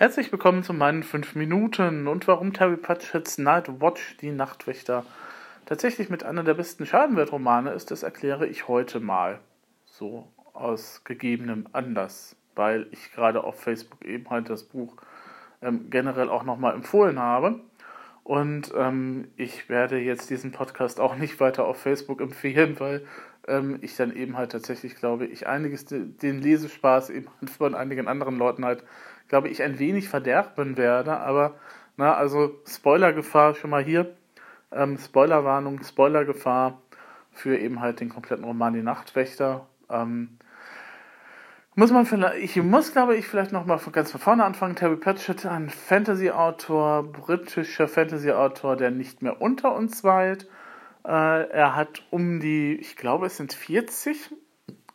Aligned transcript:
Herzlich 0.00 0.32
willkommen 0.32 0.62
zu 0.62 0.72
meinen 0.72 1.02
5 1.02 1.34
Minuten 1.34 2.08
und 2.08 2.26
warum 2.26 2.54
Terry 2.54 2.78
Pratchett's 2.78 3.36
Night 3.36 3.82
Watch, 3.82 4.16
die 4.22 4.30
Nachtwächter, 4.30 5.04
tatsächlich 5.66 6.08
mit 6.08 6.24
einer 6.24 6.42
der 6.42 6.54
besten 6.54 6.86
Schadenwertromane 6.86 7.72
ist, 7.72 7.90
das 7.90 8.02
erkläre 8.02 8.46
ich 8.46 8.66
heute 8.66 8.98
mal. 8.98 9.40
So 9.84 10.26
aus 10.54 11.02
gegebenem 11.04 11.66
Anlass, 11.72 12.34
weil 12.54 12.86
ich 12.92 13.12
gerade 13.12 13.44
auf 13.44 13.60
Facebook 13.60 14.02
eben 14.06 14.30
halt 14.30 14.48
das 14.48 14.64
Buch 14.64 14.96
ähm, 15.60 15.90
generell 15.90 16.30
auch 16.30 16.44
nochmal 16.44 16.74
empfohlen 16.74 17.18
habe. 17.18 17.60
Und 18.24 18.72
ähm, 18.74 19.28
ich 19.36 19.68
werde 19.68 19.98
jetzt 19.98 20.30
diesen 20.30 20.50
Podcast 20.50 20.98
auch 20.98 21.16
nicht 21.16 21.40
weiter 21.40 21.66
auf 21.66 21.76
Facebook 21.76 22.22
empfehlen, 22.22 22.80
weil 22.80 23.04
ähm, 23.46 23.76
ich 23.82 23.96
dann 23.96 24.16
eben 24.16 24.38
halt 24.38 24.52
tatsächlich 24.52 24.96
glaube, 24.96 25.26
ich 25.26 25.46
einiges, 25.46 25.84
den 25.84 26.40
Lesespaß 26.40 27.10
eben 27.10 27.28
von 27.58 27.74
einigen 27.74 28.08
anderen 28.08 28.38
Leuten 28.38 28.64
halt 28.64 28.82
glaube 29.30 29.48
ich, 29.48 29.62
ein 29.62 29.78
wenig 29.78 30.08
verderben 30.08 30.76
werde. 30.76 31.16
Aber, 31.16 31.54
na, 31.96 32.14
also 32.14 32.60
Spoilergefahr 32.66 33.54
schon 33.54 33.70
mal 33.70 33.82
hier. 33.82 34.14
Ähm, 34.72 34.98
Spoilerwarnung, 34.98 35.82
Spoilergefahr 35.82 36.82
für 37.32 37.56
eben 37.56 37.80
halt 37.80 38.00
den 38.00 38.08
kompletten 38.08 38.44
Roman 38.44 38.74
Die 38.74 38.82
Nachtwächter. 38.82 39.66
Ähm, 39.88 40.36
muss 41.76 41.92
man 41.92 42.06
vielleicht, 42.06 42.38
ich 42.38 42.56
muss, 42.56 42.92
glaube 42.92 43.14
ich, 43.16 43.28
vielleicht 43.28 43.52
nochmal 43.52 43.78
von 43.78 43.92
ganz 43.92 44.10
von 44.10 44.20
vorne 44.20 44.44
anfangen. 44.44 44.74
Terry 44.74 44.96
Pratchett, 44.96 45.46
ein 45.46 45.70
Fantasy-Autor, 45.70 47.04
britischer 47.04 47.86
Fantasy-Autor, 47.86 48.76
der 48.76 48.90
nicht 48.90 49.22
mehr 49.22 49.40
unter 49.40 49.76
uns 49.76 50.02
weilt. 50.02 50.48
Äh, 51.04 51.48
er 51.48 51.76
hat 51.76 52.02
um 52.10 52.40
die, 52.40 52.74
ich 52.74 52.96
glaube, 52.96 53.26
es 53.26 53.36
sind 53.36 53.52
40 53.52 54.34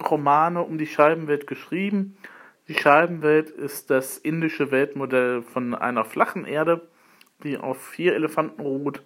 Romane 0.09 0.62
um 0.62 0.77
die 0.77 0.88
Scheibenwelt 0.88 1.48
geschrieben. 1.48 2.17
Die 2.68 2.74
Scheibenwelt 2.74 3.52
ist 3.52 3.92
das 3.92 4.18
indische 4.18 4.72
Weltmodell 4.72 5.44
von 5.44 5.76
einer 5.76 6.04
flachen 6.04 6.46
Erde, 6.46 6.88
die 7.44 7.58
auf 7.58 7.80
vier 7.80 8.16
Elefanten 8.16 8.62
ruht, 8.62 9.04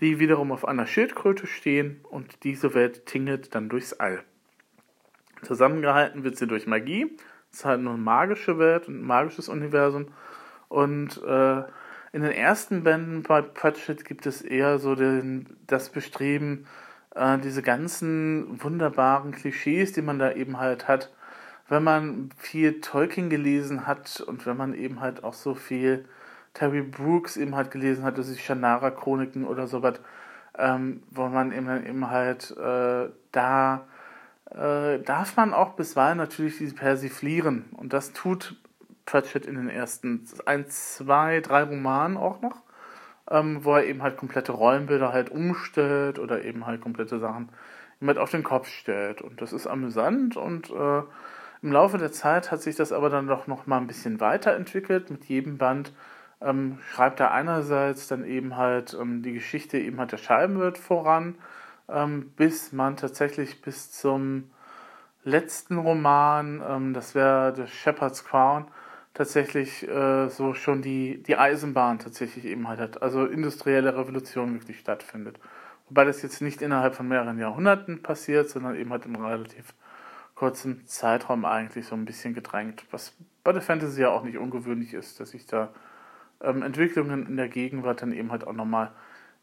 die 0.00 0.18
wiederum 0.18 0.50
auf 0.50 0.66
einer 0.66 0.86
Schildkröte 0.86 1.46
stehen 1.46 2.00
und 2.10 2.42
diese 2.42 2.74
Welt 2.74 3.06
tingelt 3.06 3.54
dann 3.54 3.68
durchs 3.68 3.92
All. 3.92 4.24
Zusammengehalten 5.42 6.24
wird 6.24 6.36
sie 6.36 6.48
durch 6.48 6.66
Magie. 6.66 7.16
Es 7.52 7.58
ist 7.58 7.64
halt 7.64 7.80
nur 7.80 7.94
eine 7.94 8.02
magische 8.02 8.58
Welt 8.58 8.88
und 8.88 9.00
ein 9.00 9.06
magisches 9.06 9.48
Universum. 9.48 10.08
Und 10.68 11.22
äh, 11.22 11.62
in 12.12 12.22
den 12.22 12.32
ersten 12.32 12.82
Bänden 12.82 13.22
bei 13.22 13.42
Pratchett 13.42 14.04
gibt 14.04 14.26
es 14.26 14.42
eher 14.42 14.78
so 14.78 14.96
den, 14.96 15.56
das 15.66 15.90
Bestreben, 15.90 16.66
äh, 17.14 17.38
diese 17.38 17.62
ganzen 17.62 18.62
wunderbaren 18.62 19.30
Klischees, 19.30 19.92
die 19.92 20.02
man 20.02 20.18
da 20.18 20.32
eben 20.32 20.58
halt 20.58 20.88
hat, 20.88 21.12
wenn 21.68 21.84
man 21.84 22.30
viel 22.36 22.80
Tolkien 22.80 23.30
gelesen 23.30 23.86
hat 23.86 24.20
und 24.20 24.46
wenn 24.46 24.56
man 24.56 24.74
eben 24.74 25.00
halt 25.00 25.24
auch 25.24 25.34
so 25.34 25.54
viel 25.54 26.06
Terry 26.54 26.82
Brooks 26.82 27.36
eben 27.36 27.54
halt 27.54 27.70
gelesen 27.70 28.04
hat, 28.04 28.16
also 28.16 28.32
die 28.32 28.40
Shannara-Chroniken 28.40 29.44
oder 29.44 29.66
sowas, 29.66 30.00
ähm, 30.56 31.02
wo 31.10 31.26
man 31.26 31.52
eben, 31.52 31.86
eben 31.86 32.10
halt 32.10 32.50
äh, 32.56 33.08
da 33.32 33.86
äh, 34.50 34.98
darf 35.00 35.36
man 35.36 35.52
auch 35.52 35.74
bisweilen 35.74 36.18
natürlich 36.18 36.58
diese 36.58 36.74
persiflieren. 36.74 37.66
Und 37.76 37.92
das 37.92 38.12
tut 38.12 38.56
Pratchett 39.04 39.46
in 39.46 39.56
den 39.56 39.68
ersten 39.68 40.24
ein, 40.46 40.68
zwei, 40.68 41.40
drei 41.40 41.62
Romanen 41.62 42.16
auch 42.16 42.40
noch, 42.40 42.56
ähm, 43.30 43.64
wo 43.64 43.74
er 43.74 43.84
eben 43.84 44.02
halt 44.02 44.16
komplette 44.16 44.52
Rollenbilder 44.52 45.12
halt 45.12 45.30
umstellt 45.30 46.18
oder 46.18 46.44
eben 46.44 46.66
halt 46.66 46.80
komplette 46.80 47.18
Sachen 47.18 47.50
eben 48.00 48.08
halt 48.08 48.18
auf 48.18 48.30
den 48.30 48.42
Kopf 48.42 48.68
stellt. 48.68 49.22
Und 49.22 49.40
das 49.40 49.52
ist 49.52 49.66
amüsant 49.66 50.36
und 50.36 50.70
äh, 50.70 51.02
im 51.62 51.72
Laufe 51.72 51.98
der 51.98 52.12
Zeit 52.12 52.50
hat 52.50 52.62
sich 52.62 52.76
das 52.76 52.92
aber 52.92 53.10
dann 53.10 53.26
doch 53.26 53.46
noch 53.46 53.66
mal 53.66 53.78
ein 53.78 53.86
bisschen 53.86 54.20
weiterentwickelt. 54.20 55.10
Mit 55.10 55.24
jedem 55.24 55.58
Band 55.58 55.92
ähm, 56.40 56.78
schreibt 56.90 57.20
er 57.20 57.32
einerseits 57.32 58.06
dann 58.06 58.24
eben 58.24 58.56
halt 58.56 58.96
ähm, 59.00 59.22
die 59.22 59.32
Geschichte 59.32 59.78
eben 59.78 59.98
halt 59.98 60.12
der 60.12 60.18
Scheibenwirt 60.18 60.78
voran, 60.78 61.36
ähm, 61.88 62.32
bis 62.36 62.72
man 62.72 62.96
tatsächlich 62.96 63.60
bis 63.62 63.90
zum 63.90 64.50
letzten 65.24 65.78
Roman, 65.78 66.62
ähm, 66.66 66.94
das 66.94 67.14
wäre 67.14 67.54
The 67.56 67.66
Shepherd's 67.66 68.24
Crown, 68.24 68.66
tatsächlich 69.14 69.86
äh, 69.88 70.28
so 70.28 70.54
schon 70.54 70.80
die, 70.80 71.22
die 71.22 71.36
Eisenbahn 71.36 71.98
tatsächlich 71.98 72.44
eben 72.44 72.68
halt 72.68 72.78
hat, 72.78 73.02
also 73.02 73.26
industrielle 73.26 73.96
Revolution 73.96 74.54
wirklich 74.54 74.78
stattfindet. 74.78 75.40
Wobei 75.88 76.04
das 76.04 76.22
jetzt 76.22 76.40
nicht 76.40 76.62
innerhalb 76.62 76.94
von 76.94 77.08
mehreren 77.08 77.38
Jahrhunderten 77.38 78.02
passiert, 78.02 78.48
sondern 78.48 78.76
eben 78.76 78.90
halt 78.90 79.06
im 79.06 79.16
relativ 79.16 79.74
kurzen 80.38 80.86
Zeitraum 80.86 81.44
eigentlich 81.44 81.86
so 81.86 81.96
ein 81.96 82.04
bisschen 82.04 82.32
gedrängt, 82.32 82.84
was 82.92 83.16
bei 83.42 83.52
der 83.52 83.60
Fantasy 83.60 84.02
ja 84.02 84.10
auch 84.10 84.22
nicht 84.22 84.38
ungewöhnlich 84.38 84.94
ist, 84.94 85.18
dass 85.18 85.30
sich 85.30 85.46
da 85.46 85.70
ähm, 86.40 86.62
Entwicklungen 86.62 87.26
in 87.26 87.36
der 87.36 87.48
Gegenwart 87.48 88.02
dann 88.02 88.12
eben 88.12 88.30
halt 88.30 88.46
auch 88.46 88.52
nochmal 88.52 88.92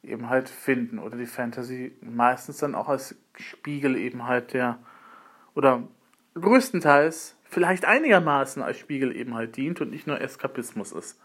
eben 0.03 0.29
halt 0.29 0.47
finden 0.47 0.99
oder 0.99 1.17
die 1.17 1.25
Fantasy 1.25 1.97
meistens 1.99 2.59
dann 2.59 2.75
auch 2.75 2.87
als 2.87 3.13
Spiegel 3.35 3.97
eben 3.97 4.25
halt 4.25 4.53
der 4.53 4.79
oder 5.53 5.83
größtenteils 6.35 7.35
vielleicht 7.43 7.83
einigermaßen 7.83 8.63
als 8.63 8.77
Spiegel 8.77 9.13
eben 9.13 9.33
halt 9.35 9.57
dient 9.57 9.81
und 9.81 9.89
nicht 9.89 10.07
nur 10.07 10.21
Eskapismus 10.21 10.93
ist. 10.93 11.19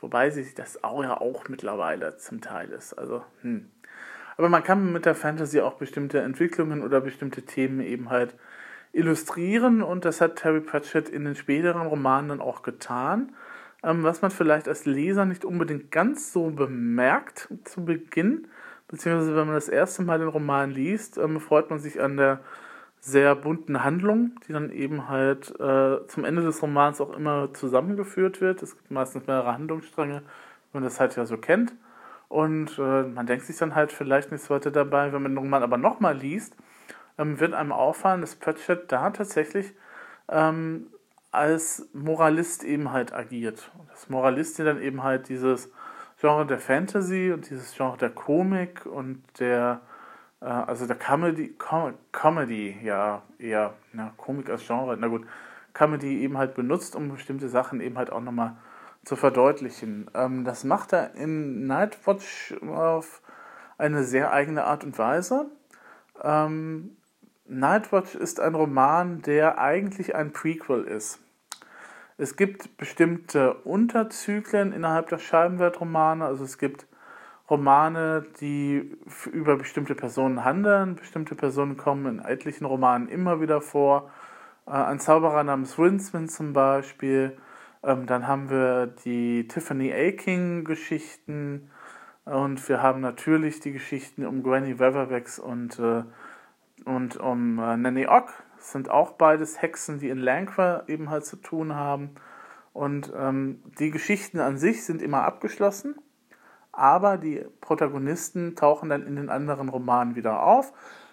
Wobei 0.00 0.30
sich 0.30 0.54
das 0.54 0.82
auch 0.84 1.02
ja 1.02 1.20
auch 1.20 1.48
mittlerweile 1.48 2.16
zum 2.16 2.40
Teil 2.40 2.70
ist. 2.70 2.94
Also, 2.94 3.22
hm. 3.42 3.70
Aber 4.38 4.48
man 4.48 4.64
kann 4.64 4.90
mit 4.90 5.04
der 5.04 5.14
Fantasy 5.14 5.60
auch 5.60 5.74
bestimmte 5.74 6.20
Entwicklungen 6.20 6.82
oder 6.82 7.02
bestimmte 7.02 7.42
Themen 7.42 7.80
eben 7.80 8.08
halt 8.08 8.34
illustrieren 8.92 9.82
und 9.82 10.04
das 10.04 10.20
hat 10.20 10.36
Terry 10.36 10.60
Pratchett 10.60 11.08
in 11.08 11.24
den 11.24 11.34
späteren 11.34 11.86
Romanen 11.86 12.28
dann 12.28 12.40
auch 12.40 12.62
getan. 12.62 13.34
Ähm, 13.82 14.02
was 14.02 14.22
man 14.22 14.30
vielleicht 14.30 14.68
als 14.68 14.84
Leser 14.84 15.24
nicht 15.24 15.44
unbedingt 15.44 15.90
ganz 15.90 16.32
so 16.32 16.50
bemerkt 16.50 17.48
zu 17.64 17.84
Beginn, 17.84 18.46
beziehungsweise 18.88 19.34
wenn 19.34 19.46
man 19.46 19.56
das 19.56 19.68
erste 19.68 20.02
Mal 20.02 20.18
den 20.18 20.28
Roman 20.28 20.70
liest, 20.70 21.18
ähm, 21.18 21.40
freut 21.40 21.70
man 21.70 21.78
sich 21.80 22.00
an 22.00 22.16
der 22.16 22.40
sehr 23.00 23.34
bunten 23.34 23.82
Handlung, 23.82 24.38
die 24.46 24.52
dann 24.52 24.70
eben 24.70 25.08
halt 25.08 25.50
äh, 25.58 26.06
zum 26.06 26.24
Ende 26.24 26.42
des 26.42 26.62
Romans 26.62 27.00
auch 27.00 27.16
immer 27.16 27.52
zusammengeführt 27.52 28.40
wird. 28.40 28.62
Es 28.62 28.76
gibt 28.76 28.92
meistens 28.92 29.26
mehrere 29.26 29.52
Handlungsstränge, 29.52 30.22
wenn 30.72 30.82
man 30.82 30.84
das 30.84 31.00
halt 31.00 31.16
ja 31.16 31.26
so 31.26 31.36
kennt. 31.36 31.74
Und 32.28 32.78
äh, 32.78 33.02
man 33.02 33.26
denkt 33.26 33.44
sich 33.44 33.56
dann 33.56 33.74
halt 33.74 33.90
vielleicht 33.90 34.30
nichts 34.30 34.48
weiter 34.50 34.70
dabei, 34.70 35.12
wenn 35.12 35.22
man 35.22 35.32
den 35.32 35.38
Roman 35.38 35.64
aber 35.64 35.78
nochmal 35.78 36.16
liest, 36.16 36.54
ähm, 37.18 37.40
wird 37.40 37.54
einem 37.54 37.72
auffallen, 37.72 38.20
dass 38.20 38.36
Pratchett 38.36 38.90
da 38.90 39.10
tatsächlich 39.10 39.72
ähm, 40.28 40.86
als 41.30 41.88
Moralist 41.92 42.64
eben 42.64 42.92
halt 42.92 43.12
agiert. 43.12 43.70
Das 43.90 44.08
Moralist, 44.10 44.58
der 44.58 44.66
dann 44.66 44.80
eben 44.80 45.02
halt 45.02 45.28
dieses 45.28 45.72
Genre 46.20 46.46
der 46.46 46.58
Fantasy 46.58 47.32
und 47.32 47.48
dieses 47.50 47.74
Genre 47.74 47.96
der 47.96 48.10
Komik 48.10 48.86
und 48.86 49.22
der, 49.40 49.80
äh, 50.40 50.44
also 50.44 50.86
der 50.86 50.96
Comedy, 50.96 51.48
Com 51.58 51.94
Comedy, 52.12 52.78
ja, 52.82 53.22
eher, 53.38 53.74
na, 53.92 54.12
Komik 54.16 54.50
als 54.50 54.66
Genre, 54.66 54.96
na 54.96 55.08
gut, 55.08 55.26
Comedy 55.72 56.20
eben 56.20 56.38
halt 56.38 56.54
benutzt, 56.54 56.94
um 56.94 57.10
bestimmte 57.10 57.48
Sachen 57.48 57.80
eben 57.80 57.98
halt 57.98 58.12
auch 58.12 58.20
nochmal 58.20 58.56
zu 59.04 59.16
verdeutlichen. 59.16 60.10
Ähm, 60.14 60.44
das 60.44 60.64
macht 60.64 60.92
er 60.92 61.14
in 61.14 61.66
Nightwatch 61.66 62.54
auf 62.62 63.22
eine 63.78 64.04
sehr 64.04 64.32
eigene 64.32 64.64
Art 64.64 64.84
und 64.84 64.98
Weise. 64.98 65.46
Ähm, 66.22 66.96
Nightwatch 67.52 68.14
ist 68.14 68.40
ein 68.40 68.54
Roman, 68.54 69.22
der 69.22 69.58
eigentlich 69.58 70.14
ein 70.14 70.32
Prequel 70.32 70.84
ist. 70.84 71.20
Es 72.18 72.36
gibt 72.36 72.76
bestimmte 72.76 73.54
Unterzyklen 73.54 74.72
innerhalb 74.72 75.08
der 75.08 75.18
Scheibenweltromane, 75.18 76.24
also 76.24 76.44
es 76.44 76.58
gibt 76.58 76.86
Romane, 77.50 78.24
die 78.40 78.96
über 79.30 79.56
bestimmte 79.56 79.94
Personen 79.94 80.42
handeln. 80.42 80.96
Bestimmte 80.96 81.34
Personen 81.34 81.76
kommen 81.76 82.06
in 82.06 82.24
etlichen 82.24 82.64
Romanen 82.64 83.08
immer 83.08 83.42
wieder 83.42 83.60
vor. 83.60 84.10
Äh, 84.66 84.70
ein 84.70 85.00
Zauberer 85.00 85.44
namens 85.44 85.78
Rinsman 85.78 86.30
zum 86.30 86.54
Beispiel. 86.54 87.36
Ähm, 87.82 88.06
dann 88.06 88.26
haben 88.26 88.48
wir 88.48 88.86
die 88.86 89.46
Tiffany 89.48 89.92
Aking-Geschichten. 89.92 91.70
Und 92.24 92.66
wir 92.68 92.80
haben 92.80 93.00
natürlich 93.00 93.60
die 93.60 93.72
Geschichten 93.72 94.24
um 94.24 94.42
Granny 94.42 94.78
Weatherwax 94.78 95.38
und 95.38 95.78
äh, 95.78 96.04
und 96.84 97.16
um 97.16 97.58
äh, 97.58 97.76
Nanny 97.76 98.06
Ock. 98.06 98.32
Sind 98.58 98.90
auch 98.90 99.12
beides 99.12 99.60
Hexen, 99.60 99.98
die 99.98 100.08
in 100.08 100.18
Lancre 100.18 100.84
eben 100.86 101.10
halt 101.10 101.26
zu 101.26 101.36
tun 101.36 101.74
haben. 101.74 102.10
Und 102.72 103.12
ähm, 103.16 103.62
die 103.78 103.90
Geschichten 103.90 104.38
an 104.38 104.56
sich 104.56 104.84
sind 104.84 105.02
immer 105.02 105.24
abgeschlossen, 105.24 105.96
aber 106.70 107.18
die 107.18 107.44
Protagonisten 107.60 108.56
tauchen 108.56 108.88
dann 108.88 109.06
in 109.06 109.16
den 109.16 109.28
anderen 109.28 109.68
Romanen 109.68 110.14
wieder 110.14 110.42
auf. 110.42 110.72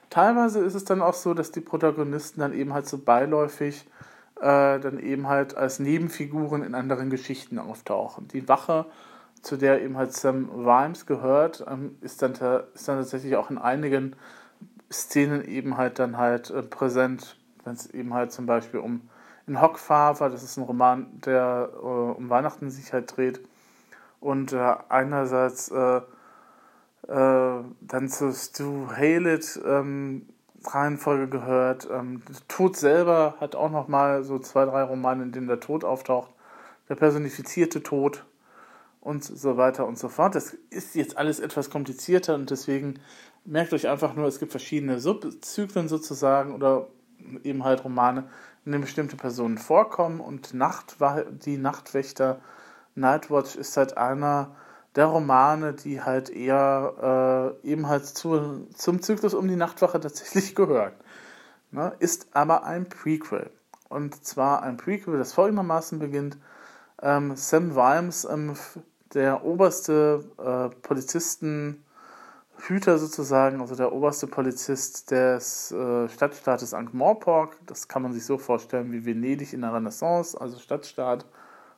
Teilweise 0.09 0.59
ist 0.61 0.75
es 0.75 0.85
dann 0.85 1.01
auch 1.01 1.13
so, 1.13 1.33
dass 1.33 1.51
die 1.51 1.59
Protagonisten 1.59 2.39
dann 2.39 2.53
eben 2.53 2.73
halt 2.73 2.87
so 2.87 2.97
beiläufig 2.97 3.87
äh, 4.39 4.79
dann 4.79 4.99
eben 4.99 5.27
halt 5.27 5.55
als 5.55 5.79
Nebenfiguren 5.79 6.63
in 6.63 6.75
anderen 6.75 7.09
Geschichten 7.09 7.59
auftauchen. 7.59 8.27
Die 8.29 8.47
Wache, 8.47 8.85
zu 9.41 9.57
der 9.57 9.81
eben 9.81 9.97
halt 9.97 10.13
Sam 10.13 10.49
Rhymes 10.49 11.05
gehört, 11.05 11.65
ähm, 11.69 11.97
ist, 12.01 12.21
dann 12.21 12.31
ist 12.31 12.87
dann 12.87 12.97
tatsächlich 12.97 13.35
auch 13.35 13.49
in 13.49 13.57
einigen 13.57 14.15
Szenen 14.91 15.45
eben 15.45 15.77
halt 15.77 15.99
dann 15.99 16.17
halt 16.17 16.49
äh, 16.49 16.63
präsent, 16.63 17.37
wenn 17.63 17.73
es 17.73 17.87
eben 17.87 18.13
halt 18.13 18.31
zum 18.31 18.45
Beispiel 18.45 18.79
um 18.79 19.01
in 19.47 19.61
Hockfaver, 19.61 20.29
das 20.29 20.43
ist 20.43 20.57
ein 20.57 20.63
Roman, 20.63 21.07
der 21.25 21.69
äh, 21.73 21.77
um 21.77 22.29
Weihnachten 22.29 22.69
sich 22.69 22.93
halt 22.93 23.15
dreht. 23.15 23.41
Und 24.19 24.53
äh, 24.53 24.75
einerseits 24.89 25.69
äh, 25.69 26.01
äh, 27.07 27.63
dann 27.81 28.09
zu 28.09 28.31
Stu 28.31 28.87
Halet 28.95 29.59
ähm, 29.65 30.27
Reihenfolge 30.65 31.27
gehört. 31.27 31.87
Ähm, 31.91 32.21
Tod 32.47 32.77
selber 32.77 33.35
hat 33.39 33.55
auch 33.55 33.71
noch 33.71 33.87
mal 33.87 34.23
so 34.23 34.39
zwei, 34.39 34.65
drei 34.65 34.83
Romane, 34.83 35.23
in 35.23 35.31
denen 35.31 35.47
der 35.47 35.59
Tod 35.59 35.83
auftaucht. 35.83 36.31
Der 36.89 36.95
personifizierte 36.95 37.81
Tod 37.81 38.25
und 39.09 39.23
so 39.23 39.57
weiter 39.57 39.87
und 39.87 39.97
so 39.97 40.07
fort. 40.07 40.35
Das 40.35 40.55
ist 40.69 40.93
jetzt 40.93 41.17
alles 41.17 41.39
etwas 41.39 41.71
komplizierter 41.71 42.35
und 42.35 42.51
deswegen 42.51 42.99
merkt 43.43 43.73
euch 43.73 43.87
einfach 43.87 44.13
nur, 44.13 44.27
es 44.27 44.37
gibt 44.37 44.51
verschiedene 44.51 44.99
Subzyklen 44.99 45.87
sozusagen 45.87 46.53
oder 46.53 46.87
eben 47.43 47.63
halt 47.63 47.83
Romane, 47.83 48.29
in 48.65 48.71
denen 48.71 48.83
bestimmte 48.83 49.17
Personen 49.17 49.57
vorkommen 49.57 50.19
und 50.19 50.53
Nacht, 50.53 50.97
die 51.43 51.57
Nachtwächter, 51.57 52.39
Nightwatch 52.93 53.55
ist 53.55 53.77
halt 53.77 53.97
einer 53.97 54.55
der 54.95 55.05
Romane, 55.05 55.73
die 55.73 56.03
halt 56.03 56.29
eher 56.29 57.57
äh, 57.63 57.67
eben 57.67 57.87
halt 57.87 58.05
zu, 58.05 58.67
zum 58.75 59.01
Zyklus 59.01 59.33
um 59.33 59.47
die 59.47 59.55
Nachtwache 59.55 59.99
tatsächlich 59.99 60.53
gehören. 60.55 60.93
Ne? 61.71 61.93
Ist 61.97 62.27
aber 62.33 62.63
ein 62.63 62.87
Prequel. 62.87 63.49
Und 63.87 64.23
zwar 64.23 64.61
ein 64.61 64.77
Prequel, 64.77 65.17
das 65.17 65.33
folgendermaßen 65.33 65.97
beginnt. 65.97 66.37
Ähm, 67.01 67.35
Sam 67.35 67.75
Vimes, 67.75 68.25
ähm, 68.25 68.53
der 69.13 69.43
oberste 69.43 70.23
äh, 70.37 70.69
Polizistenhüter 70.81 72.97
sozusagen, 72.97 73.61
also 73.61 73.75
der 73.75 73.91
oberste 73.91 74.27
Polizist 74.27 75.11
des 75.11 75.71
äh, 75.71 76.07
Stadtstaates 76.09 76.73
Ankh-Morpork, 76.73 77.57
das 77.65 77.87
kann 77.87 78.03
man 78.03 78.13
sich 78.13 78.25
so 78.25 78.37
vorstellen 78.37 78.91
wie 78.91 79.05
Venedig 79.05 79.53
in 79.53 79.61
der 79.61 79.73
Renaissance, 79.73 80.39
also 80.39 80.59
Stadtstaat, 80.59 81.25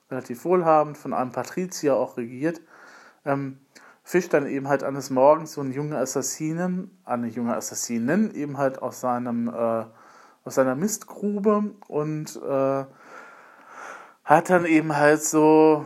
relativ 0.10 0.44
wohlhabend, 0.46 0.98
von 0.98 1.14
einem 1.14 1.32
Patrizier 1.32 1.96
auch 1.96 2.18
regiert, 2.18 2.62
ähm, 3.26 3.60
fischt 4.04 4.34
dann 4.34 4.48
eben 4.48 4.68
halt 4.68 4.84
eines 4.84 5.10
Morgens 5.10 5.54
so 5.54 5.62
einen 5.62 5.72
jungen 5.72 5.94
Assassinen, 5.94 6.98
eine 7.06 7.28
junge 7.28 7.56
Assassinin, 7.56 8.34
eben 8.34 8.58
halt 8.58 8.82
aus 8.82 9.00
seinem 9.00 9.48
äh, 9.48 9.86
aus 10.44 10.56
seiner 10.56 10.76
Mistgrube 10.76 11.76
und 11.88 12.36
äh, 12.38 12.86
hat 14.24 14.50
dann 14.50 14.66
eben 14.66 14.96
halt 14.96 15.24
so 15.24 15.86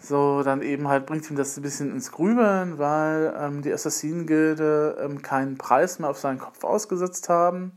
so 0.00 0.42
dann 0.42 0.62
eben 0.62 0.88
halt 0.88 1.06
bringt 1.06 1.30
ihm 1.30 1.36
das 1.36 1.56
ein 1.56 1.62
bisschen 1.62 1.90
ins 1.92 2.10
Grübeln, 2.12 2.78
weil 2.78 3.34
ähm, 3.38 3.62
die 3.62 3.72
Assassinengilde 3.72 4.96
ähm, 5.00 5.22
keinen 5.22 5.58
Preis 5.58 5.98
mehr 5.98 6.10
auf 6.10 6.18
seinen 6.18 6.38
Kopf 6.38 6.64
ausgesetzt 6.64 7.28
haben 7.28 7.72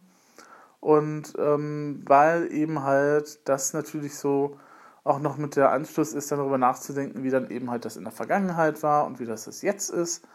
und 0.79 1.33
ähm, 1.37 2.01
weil 2.05 2.51
eben 2.51 2.83
halt 2.83 3.47
das 3.47 3.73
natürlich 3.73 4.15
so 4.15 4.57
auch 5.03 5.19
noch 5.19 5.37
mit 5.37 5.55
der 5.55 5.71
Anschluss 5.71 6.13
ist, 6.13 6.31
dann 6.31 6.39
darüber 6.39 6.57
nachzudenken, 6.57 7.23
wie 7.23 7.29
dann 7.29 7.49
eben 7.51 7.69
halt 7.69 7.85
das 7.85 7.97
in 7.97 8.03
der 8.03 8.13
Vergangenheit 8.13 8.83
war 8.83 9.05
und 9.05 9.19
wie 9.19 9.25
das, 9.25 9.45
das 9.45 9.61
jetzt 9.61 9.89
ist. 9.89 10.25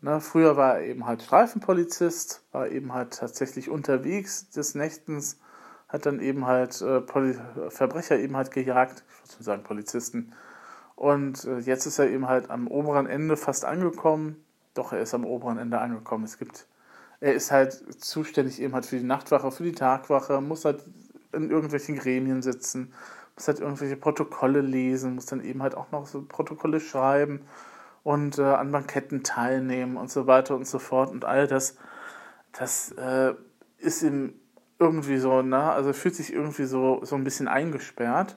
Ne, 0.00 0.20
früher 0.20 0.56
war 0.56 0.78
er 0.78 0.86
eben 0.86 1.06
halt 1.06 1.22
Streifenpolizist, 1.22 2.44
war 2.52 2.68
eben 2.68 2.92
halt 2.92 3.14
tatsächlich 3.18 3.70
unterwegs 3.70 4.50
des 4.50 4.74
Nächtens, 4.74 5.38
hat 5.88 6.06
dann 6.06 6.20
eben 6.20 6.46
halt 6.46 6.80
äh, 6.82 7.02
Verbrecher 7.70 8.18
eben 8.18 8.36
halt 8.36 8.50
gejagt, 8.50 9.04
ich 9.26 9.34
würde 9.34 9.44
sagen 9.44 9.62
Polizisten. 9.62 10.32
Und 11.02 11.46
äh, 11.46 11.58
jetzt 11.58 11.84
ist 11.86 11.98
er 11.98 12.08
eben 12.08 12.28
halt 12.28 12.48
am 12.48 12.68
oberen 12.68 13.08
Ende 13.08 13.36
fast 13.36 13.64
angekommen. 13.64 14.36
Doch, 14.72 14.92
er 14.92 15.00
ist 15.00 15.14
am 15.14 15.24
oberen 15.24 15.58
Ende 15.58 15.80
angekommen. 15.80 16.22
Es 16.22 16.38
gibt, 16.38 16.68
er 17.18 17.34
ist 17.34 17.50
halt 17.50 17.72
zuständig 18.00 18.62
eben 18.62 18.72
halt 18.72 18.86
für 18.86 18.98
die 18.98 19.04
Nachtwache, 19.04 19.50
für 19.50 19.64
die 19.64 19.72
Tagwache, 19.72 20.40
muss 20.40 20.64
halt 20.64 20.84
in 21.32 21.50
irgendwelchen 21.50 21.96
Gremien 21.96 22.40
sitzen, 22.40 22.92
muss 23.34 23.48
halt 23.48 23.58
irgendwelche 23.58 23.96
Protokolle 23.96 24.60
lesen, 24.60 25.16
muss 25.16 25.26
dann 25.26 25.42
eben 25.42 25.60
halt 25.60 25.74
auch 25.74 25.90
noch 25.90 26.06
so 26.06 26.22
Protokolle 26.22 26.78
schreiben 26.78 27.40
und 28.04 28.38
äh, 28.38 28.42
an 28.42 28.70
Banketten 28.70 29.24
teilnehmen 29.24 29.96
und 29.96 30.08
so 30.08 30.28
weiter 30.28 30.54
und 30.54 30.68
so 30.68 30.78
fort. 30.78 31.10
Und 31.10 31.24
all 31.24 31.48
das, 31.48 31.78
das 32.52 32.92
äh, 32.92 33.34
ist 33.78 34.04
ihm 34.04 34.34
irgendwie 34.78 35.16
so, 35.16 35.42
ne, 35.42 35.64
also 35.64 35.92
fühlt 35.92 36.14
sich 36.14 36.32
irgendwie 36.32 36.66
so, 36.66 37.00
so 37.02 37.16
ein 37.16 37.24
bisschen 37.24 37.48
eingesperrt. 37.48 38.36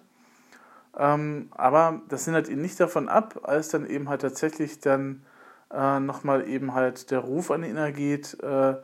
Ähm, 0.97 1.49
aber 1.51 2.01
das 2.07 2.25
hindert 2.25 2.47
ihn 2.47 2.61
nicht 2.61 2.79
davon 2.79 3.09
ab, 3.09 3.39
als 3.43 3.69
dann 3.69 3.85
eben 3.85 4.09
halt 4.09 4.21
tatsächlich 4.21 4.79
dann 4.79 5.23
äh, 5.71 5.99
nochmal 5.99 6.47
eben 6.47 6.73
halt 6.73 7.11
der 7.11 7.19
Ruf 7.19 7.51
an 7.51 7.63
ihn 7.63 7.77
ergeht, 7.77 8.37
äh, 8.41 8.75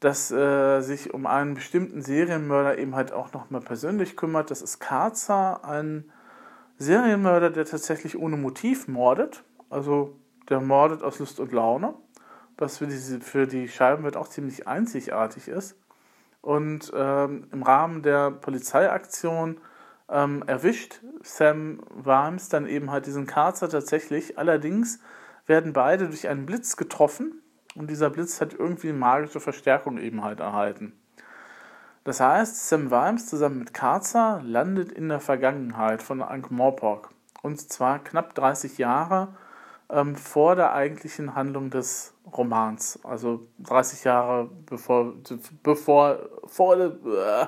dass 0.00 0.30
äh, 0.30 0.80
sich 0.82 1.14
um 1.14 1.26
einen 1.26 1.54
bestimmten 1.54 2.02
Serienmörder 2.02 2.78
eben 2.78 2.94
halt 2.94 3.12
auch 3.12 3.32
nochmal 3.32 3.60
persönlich 3.60 4.16
kümmert. 4.16 4.50
Das 4.50 4.62
ist 4.62 4.78
Karza, 4.78 5.60
ein 5.62 6.12
Serienmörder, 6.78 7.50
der 7.50 7.64
tatsächlich 7.64 8.18
ohne 8.18 8.36
Motiv 8.36 8.88
mordet. 8.88 9.42
Also 9.70 10.16
der 10.48 10.60
mordet 10.60 11.02
aus 11.02 11.18
Lust 11.18 11.40
und 11.40 11.52
Laune, 11.52 11.94
was 12.58 12.78
für, 12.78 12.86
diese, 12.86 13.20
für 13.20 13.46
die 13.46 13.68
Scheibenwelt 13.68 14.16
auch 14.16 14.28
ziemlich 14.28 14.68
einzigartig 14.68 15.48
ist. 15.48 15.76
Und 16.40 16.92
ähm, 16.94 17.48
im 17.50 17.62
Rahmen 17.64 18.02
der 18.02 18.30
Polizeiaktion 18.30 19.58
ähm, 20.08 20.44
erwischt 20.46 21.00
Sam 21.22 21.80
Warms 21.90 22.48
dann 22.48 22.66
eben 22.66 22.90
halt 22.90 23.06
diesen 23.06 23.26
Karzer 23.26 23.68
tatsächlich. 23.68 24.38
Allerdings 24.38 25.00
werden 25.46 25.72
beide 25.72 26.08
durch 26.08 26.28
einen 26.28 26.46
Blitz 26.46 26.76
getroffen 26.76 27.42
und 27.74 27.90
dieser 27.90 28.10
Blitz 28.10 28.40
hat 28.40 28.54
irgendwie 28.54 28.92
magische 28.92 29.40
Verstärkung 29.40 29.98
eben 29.98 30.22
halt 30.22 30.40
erhalten. 30.40 30.92
Das 32.04 32.20
heißt, 32.20 32.68
Sam 32.68 32.90
Vimes 32.90 33.26
zusammen 33.26 33.58
mit 33.58 33.74
Karzer 33.74 34.40
landet 34.44 34.92
in 34.92 35.08
der 35.08 35.18
Vergangenheit 35.18 36.02
von 36.02 36.22
Ankh-Morpork. 36.22 37.10
Und 37.42 37.60
zwar 37.60 37.98
knapp 37.98 38.34
30 38.34 38.78
Jahre 38.78 39.34
ähm, 39.90 40.14
vor 40.14 40.54
der 40.54 40.72
eigentlichen 40.72 41.34
Handlung 41.34 41.70
des 41.70 42.14
Romans. 42.32 43.00
Also 43.02 43.46
30 43.58 44.04
Jahre 44.04 44.48
bevor, 44.66 45.14
bevor, 45.64 46.18
vor, 46.46 46.76
äh, 46.76 47.46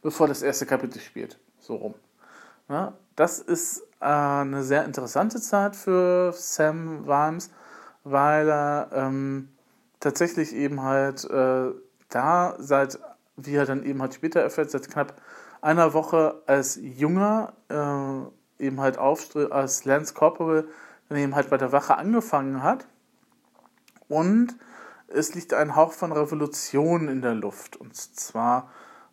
bevor 0.00 0.26
das 0.26 0.40
erste 0.42 0.64
Kapitel 0.64 1.00
spielt. 1.00 1.38
So 1.58 1.76
rum. 1.76 1.94
Ja, 2.68 2.94
das 3.16 3.38
ist 3.40 3.82
äh, 4.00 4.04
eine 4.04 4.62
sehr 4.62 4.84
interessante 4.84 5.40
Zeit 5.40 5.74
für 5.74 6.32
Sam 6.32 7.06
Vimes, 7.06 7.50
weil 8.04 8.48
er 8.48 8.90
ähm, 8.92 9.48
tatsächlich 10.00 10.54
eben 10.54 10.82
halt 10.82 11.24
äh, 11.24 11.72
da 12.08 12.56
seit, 12.58 12.98
wie 13.36 13.54
er 13.54 13.66
dann 13.66 13.84
eben 13.84 14.00
halt 14.00 14.14
später 14.14 14.40
erfährt, 14.40 14.70
seit 14.70 14.88
knapp 14.90 15.20
einer 15.60 15.92
Woche 15.94 16.42
als 16.46 16.78
Junger 16.80 17.52
äh, 17.68 18.64
eben 18.64 18.80
halt 18.80 18.98
aufstritt, 18.98 19.52
als 19.52 19.84
Lance 19.84 20.14
Corporal 20.14 20.66
dann 21.08 21.18
eben 21.18 21.34
halt 21.34 21.50
bei 21.50 21.56
der 21.56 21.72
Wache 21.72 21.96
angefangen 21.96 22.62
hat. 22.62 22.86
Und 24.08 24.56
es 25.08 25.34
liegt 25.34 25.54
ein 25.54 25.74
Hauch 25.74 25.92
von 25.92 26.12
Revolution 26.12 27.08
in 27.08 27.22
der 27.22 27.34
Luft. 27.34 27.76
Und 27.76 27.96
zwar 27.96 28.70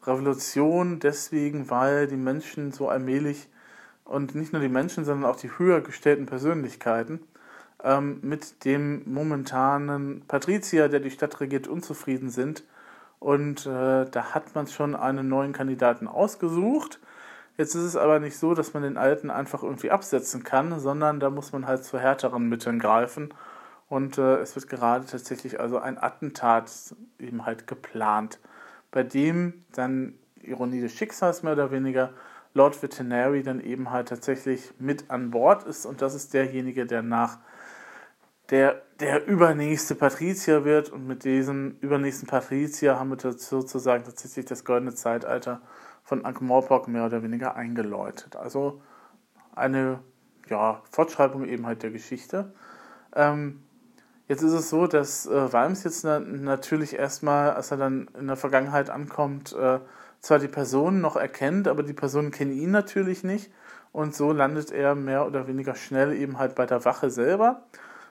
Revolution 0.07 0.99
deswegen, 0.99 1.69
weil 1.69 2.07
die 2.07 2.17
Menschen 2.17 2.71
so 2.71 2.89
allmählich 2.89 3.49
und 4.03 4.35
nicht 4.35 4.53
nur 4.53 4.61
die 4.61 4.69
Menschen, 4.69 5.05
sondern 5.05 5.29
auch 5.29 5.35
die 5.35 5.57
höher 5.57 5.81
gestellten 5.81 6.25
Persönlichkeiten 6.25 7.19
ähm, 7.83 8.19
mit 8.21 8.65
dem 8.65 9.01
momentanen 9.11 10.23
Patrizier, 10.27 10.89
der 10.89 10.99
die 10.99 11.11
Stadt 11.11 11.39
regiert, 11.39 11.67
unzufrieden 11.67 12.29
sind. 12.29 12.63
Und 13.19 13.65
äh, 13.65 14.05
da 14.05 14.33
hat 14.33 14.53
man 14.55 14.67
schon 14.67 14.95
einen 14.95 15.27
neuen 15.27 15.53
Kandidaten 15.53 16.07
ausgesucht. 16.07 16.99
Jetzt 17.57 17.73
ist 17.73 17.83
es 17.83 17.95
aber 17.95 18.19
nicht 18.19 18.37
so, 18.37 18.53
dass 18.53 18.73
man 18.73 18.83
den 18.83 18.97
alten 18.97 19.29
einfach 19.29 19.63
irgendwie 19.63 19.91
absetzen 19.91 20.43
kann, 20.43 20.79
sondern 20.79 21.19
da 21.19 21.29
muss 21.29 21.53
man 21.53 21.67
halt 21.67 21.83
zu 21.83 21.97
härteren 21.97 22.49
Mitteln 22.49 22.79
greifen. 22.79 23.33
Und 23.87 24.17
äh, 24.17 24.37
es 24.37 24.55
wird 24.55 24.67
gerade 24.67 25.05
tatsächlich 25.05 25.59
also 25.59 25.79
ein 25.79 25.97
Attentat 25.97 26.69
eben 27.19 27.45
halt 27.45 27.67
geplant, 27.67 28.39
bei 28.95 29.03
dem 29.03 29.65
dann 29.73 30.13
Ironie 30.41 30.79
des 30.79 30.93
Schicksals 30.93 31.43
mehr 31.43 31.51
oder 31.51 31.69
weniger 31.69 32.13
Lord 32.53 32.81
Veterinary 32.81 33.43
dann 33.43 33.59
eben 33.59 33.91
halt 33.91 34.07
tatsächlich 34.07 34.73
mit 34.79 35.11
an 35.11 35.31
Bord 35.31 35.63
ist 35.63 35.85
und 35.85 36.01
das 36.01 36.15
ist 36.15 36.33
derjenige, 36.33 36.85
der 36.85 37.01
nach 37.01 37.39
der, 38.51 38.83
der 39.01 39.27
übernächste 39.27 39.95
Patrizier 39.95 40.63
wird 40.63 40.91
und 40.91 41.05
mit 41.07 41.25
diesem 41.25 41.75
übernächsten 41.81 42.29
Patrizier 42.29 42.97
haben 42.97 43.09
wir 43.09 43.33
sozusagen 43.33 44.05
tatsächlich 44.05 44.45
das 44.45 44.63
goldene 44.63 44.95
Zeitalter 44.95 45.61
von 46.01 46.23
Ankh-Morpork 46.23 46.87
mehr 46.87 47.05
oder 47.05 47.21
weniger 47.21 47.57
eingeläutet. 47.57 48.37
Also 48.37 48.81
eine 49.55 49.99
ja, 50.47 50.81
Fortschreibung 50.89 51.43
eben 51.43 51.65
halt 51.65 51.83
der 51.83 51.91
Geschichte. 51.91 52.53
Ähm, 53.13 53.64
jetzt 54.27 54.41
ist 54.41 54.53
es 54.53 54.69
so, 54.69 54.87
dass 54.87 55.25
äh, 55.25 55.53
Weims 55.53 55.83
jetzt 55.83 56.03
na 56.03 56.19
natürlich 56.19 56.95
erstmal, 56.95 57.51
als 57.51 57.71
er 57.71 57.77
dann 57.77 58.09
in 58.19 58.27
der 58.27 58.35
Vergangenheit 58.35 58.89
ankommt, 58.89 59.53
äh, 59.53 59.79
zwar 60.19 60.39
die 60.39 60.47
Personen 60.47 61.01
noch 61.01 61.15
erkennt, 61.15 61.67
aber 61.67 61.83
die 61.83 61.93
Personen 61.93 62.31
kennen 62.31 62.53
ihn 62.53 62.71
natürlich 62.71 63.23
nicht. 63.23 63.51
Und 63.91 64.13
so 64.13 64.33
landet 64.33 64.71
er 64.71 64.93
mehr 64.95 65.25
oder 65.25 65.47
weniger 65.47 65.75
schnell 65.75 66.13
eben 66.13 66.37
halt 66.37 66.55
bei 66.55 66.65
der 66.65 66.83
Wache 66.83 67.09
selber 67.09 67.63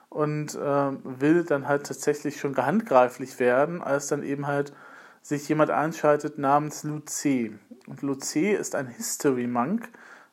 und 0.09 0.55
äh, 0.55 0.91
will 1.03 1.43
dann 1.43 1.67
halt 1.67 1.85
tatsächlich 1.85 2.39
schon 2.39 2.53
gehandgreiflich 2.53 3.39
werden, 3.39 3.83
als 3.83 4.07
dann 4.07 4.23
eben 4.23 4.47
halt 4.47 4.73
sich 5.21 5.47
jemand 5.49 5.71
einschaltet 5.71 6.37
namens 6.37 6.83
Luce. 6.83 7.51
Und 7.87 8.01
Luce 8.01 8.35
ist 8.35 8.75
ein 8.75 8.87
History 8.87 9.45
Monk. 9.45 9.89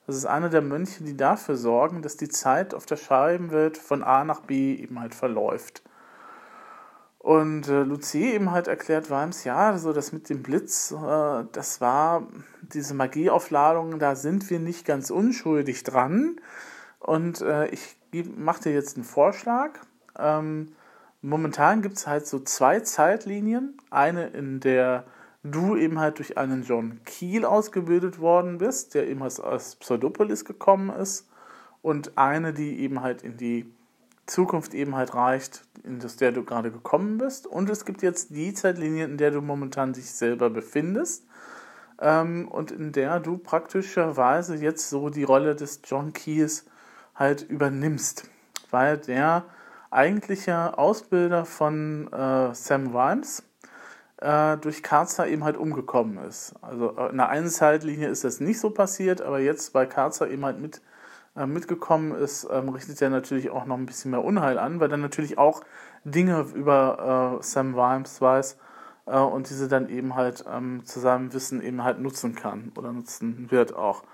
Das 0.07 0.17
ist 0.17 0.27
einer 0.27 0.49
der 0.49 0.63
Mönche, 0.63 1.05
die 1.05 1.17
dafür 1.17 1.57
sorgen, 1.57 2.03
dass 2.03 2.17
die 2.17 2.29
Zeit 2.29 2.75
auf 2.75 2.87
der 2.87 2.97
Scheibenwelt 2.97 3.79
von 3.79 4.03
A 4.03 4.25
nach 4.25 4.41
B 4.41 4.75
eben 4.75 4.99
halt 4.99 5.15
verläuft. 5.15 5.83
Und 7.23 7.69
äh, 7.69 7.85
Lucie 7.85 8.33
eben 8.33 8.51
halt 8.51 8.67
erklärt 8.67 9.09
Weims, 9.09 9.45
ja, 9.45 9.79
so 9.79 9.93
das 9.93 10.13
mit 10.13 10.29
dem 10.29 10.43
Blitz, 10.43 10.91
äh, 10.91 11.45
das 11.53 11.81
war 11.81 12.27
diese 12.63 12.95
Magieaufladung, 12.95 14.01
da 14.01 14.17
sind 14.17 14.51
wir 14.51 14.59
nicht 14.59 14.85
ganz 14.85 15.09
unschuldig 15.11 15.85
dran. 15.85 16.41
Und 16.99 17.41
äh, 17.41 17.69
ich 17.69 17.97
mache 18.37 18.65
dir 18.65 18.73
jetzt 18.73 18.97
einen 18.97 19.05
Vorschlag. 19.05 19.71
Ähm, 20.19 20.73
momentan 21.21 21.81
gibt 21.81 21.97
es 21.97 22.09
halt 22.09 22.27
so 22.27 22.41
zwei 22.41 22.81
Zeitlinien. 22.81 23.79
Eine, 23.91 24.27
in 24.29 24.59
der 24.59 25.05
du 25.43 25.77
eben 25.77 25.99
halt 25.99 26.19
durch 26.19 26.39
einen 26.39 26.63
John 26.63 27.01
Keel 27.05 27.45
ausgebildet 27.45 28.19
worden 28.19 28.59
bist, 28.59 28.95
der 28.95 29.09
eben 29.09 29.23
aus 29.23 29.77
Pseudopolis 29.77 30.45
gekommen 30.45 30.91
ist. 30.91 31.29
Und 31.83 32.17
eine, 32.17 32.53
die 32.53 32.81
eben 32.81 33.01
halt 33.01 33.23
in 33.23 33.37
die 33.37 33.73
Zukunft 34.27 34.73
eben 34.73 34.95
halt 34.95 35.15
reicht, 35.15 35.65
in 35.83 35.99
der 36.21 36.31
du 36.31 36.45
gerade 36.45 36.71
gekommen 36.71 37.19
bist. 37.19 37.47
Und 37.47 37.69
es 37.71 37.85
gibt 37.85 38.03
jetzt 38.03 38.31
die 38.31 38.55
Zeitlinie, 38.55 39.05
in 39.05 39.17
der 39.17 39.33
du 39.33 39.41
momentan 39.41 39.93
dich 39.93 40.13
selber 40.13 40.49
befindest 40.49 41.27
ähm, 42.01 42.49
und 42.49 42.71
in 42.71 42.93
der 42.93 43.21
du 43.21 43.39
praktischerweise 43.39 44.57
jetzt 44.57 44.91
so 44.91 45.09
die 45.09 45.25
Rolle 45.25 45.57
des 45.57 45.81
John 45.85 46.13
Keys 46.13 46.67
halt 47.15 47.43
übernimmst, 47.43 48.29
weil 48.71 48.99
der 48.99 49.45
eigentliche 49.91 50.79
Ausbilder 50.79 51.45
von 51.45 52.11
äh, 52.13 52.55
Sam 52.55 52.95
Rhimes 52.97 53.43
äh, 54.23 54.57
durch 54.59 54.83
Karzer 54.83 55.27
eben 55.27 55.45
halt 55.45 55.57
umgekommen 55.57 56.19
ist. 56.25 56.55
Also 56.63 56.97
äh, 56.97 57.11
in 57.11 57.17
der 57.17 57.29
einen 57.29 57.49
Zeitlinie 57.49 58.09
ist 58.09 58.25
das 58.25 58.41
nicht 58.41 58.61
so 58.61 58.71
passiert, 58.71 59.21
aber 59.21 59.41
jetzt, 59.41 59.75
weil 59.75 59.89
Karzer 59.89 60.31
eben 60.31 60.45
halt 60.45 60.61
mit 60.61 60.81
äh, 61.37 61.47
mitgekommen 61.47 62.15
ist, 62.15 62.47
ähm, 62.51 62.69
richtet 62.69 63.01
er 63.03 63.11
natürlich 63.11 63.51
auch 63.51 63.65
noch 63.65 63.77
ein 63.77 63.87
bisschen 63.87 64.11
mehr 64.13 64.23
Unheil 64.25 64.59
an, 64.59 64.81
weil 64.81 64.91
er 64.91 64.99
natürlich 64.99 65.39
auch 65.39 65.63
Dinge 66.05 66.47
über 66.55 67.39
äh, 67.41 67.43
Sam 67.43 67.75
Vimes 67.75 68.21
weiß 68.21 68.59
äh, 69.07 69.19
und 69.19 69.51
diese 69.51 69.67
dann 69.67 69.89
eben 69.89 70.15
halt 70.15 70.45
ähm, 70.49 70.85
zu 70.85 71.01
seinem 71.01 71.33
Wissen 71.33 71.63
eben 71.63 71.83
halt 71.83 72.01
nutzen 72.01 72.35
kann 72.35 72.73
oder 72.77 72.93
nutzen 72.93 73.51
wird 73.51 73.75
auch. 73.75 74.05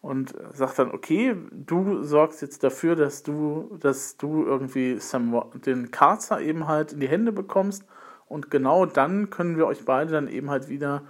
Und 0.00 0.34
sagt 0.52 0.78
dann, 0.78 0.92
okay, 0.92 1.36
du 1.50 2.04
sorgst 2.04 2.40
jetzt 2.42 2.62
dafür, 2.62 2.94
dass 2.96 3.24
du, 3.24 3.76
dass 3.80 4.16
du 4.16 4.44
irgendwie 4.44 4.98
Sam, 4.98 5.42
den 5.66 5.90
Karzer 5.90 6.40
eben 6.40 6.68
halt 6.68 6.92
in 6.92 7.00
die 7.00 7.08
Hände 7.08 7.32
bekommst 7.32 7.84
und 8.28 8.50
genau 8.50 8.86
dann 8.86 9.30
können 9.30 9.56
wir 9.56 9.66
euch 9.66 9.84
beide 9.84 10.12
dann 10.12 10.28
eben 10.28 10.50
halt 10.50 10.68
wieder 10.68 11.02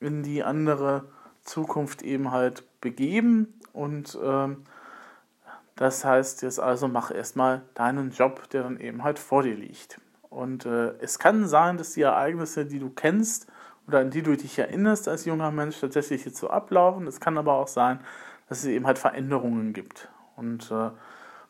in 0.00 0.22
die 0.22 0.42
andere 0.42 1.04
Zukunft 1.42 2.02
eben 2.02 2.30
halt 2.30 2.64
begeben 2.80 3.54
und 3.72 4.18
ähm, 4.22 4.64
das 5.78 6.04
heißt 6.04 6.42
jetzt 6.42 6.58
also, 6.58 6.88
mach 6.88 7.12
erstmal 7.12 7.62
deinen 7.74 8.10
Job, 8.10 8.50
der 8.50 8.64
dann 8.64 8.80
eben 8.80 9.04
halt 9.04 9.20
vor 9.20 9.44
dir 9.44 9.54
liegt. 9.54 10.00
Und 10.28 10.66
äh, 10.66 10.94
es 10.98 11.20
kann 11.20 11.46
sein, 11.46 11.78
dass 11.78 11.92
die 11.92 12.02
Ereignisse, 12.02 12.66
die 12.66 12.80
du 12.80 12.90
kennst 12.90 13.46
oder 13.86 14.00
an 14.00 14.10
die 14.10 14.22
du 14.22 14.36
dich 14.36 14.58
erinnerst 14.58 15.06
als 15.06 15.24
junger 15.24 15.52
Mensch, 15.52 15.78
tatsächlich 15.80 16.24
jetzt 16.24 16.38
so 16.38 16.50
ablaufen. 16.50 17.06
Es 17.06 17.20
kann 17.20 17.38
aber 17.38 17.52
auch 17.54 17.68
sein, 17.68 18.00
dass 18.48 18.58
es 18.58 18.64
eben 18.64 18.88
halt 18.88 18.98
Veränderungen 18.98 19.72
gibt. 19.72 20.08
Und 20.34 20.68
äh, 20.72 20.90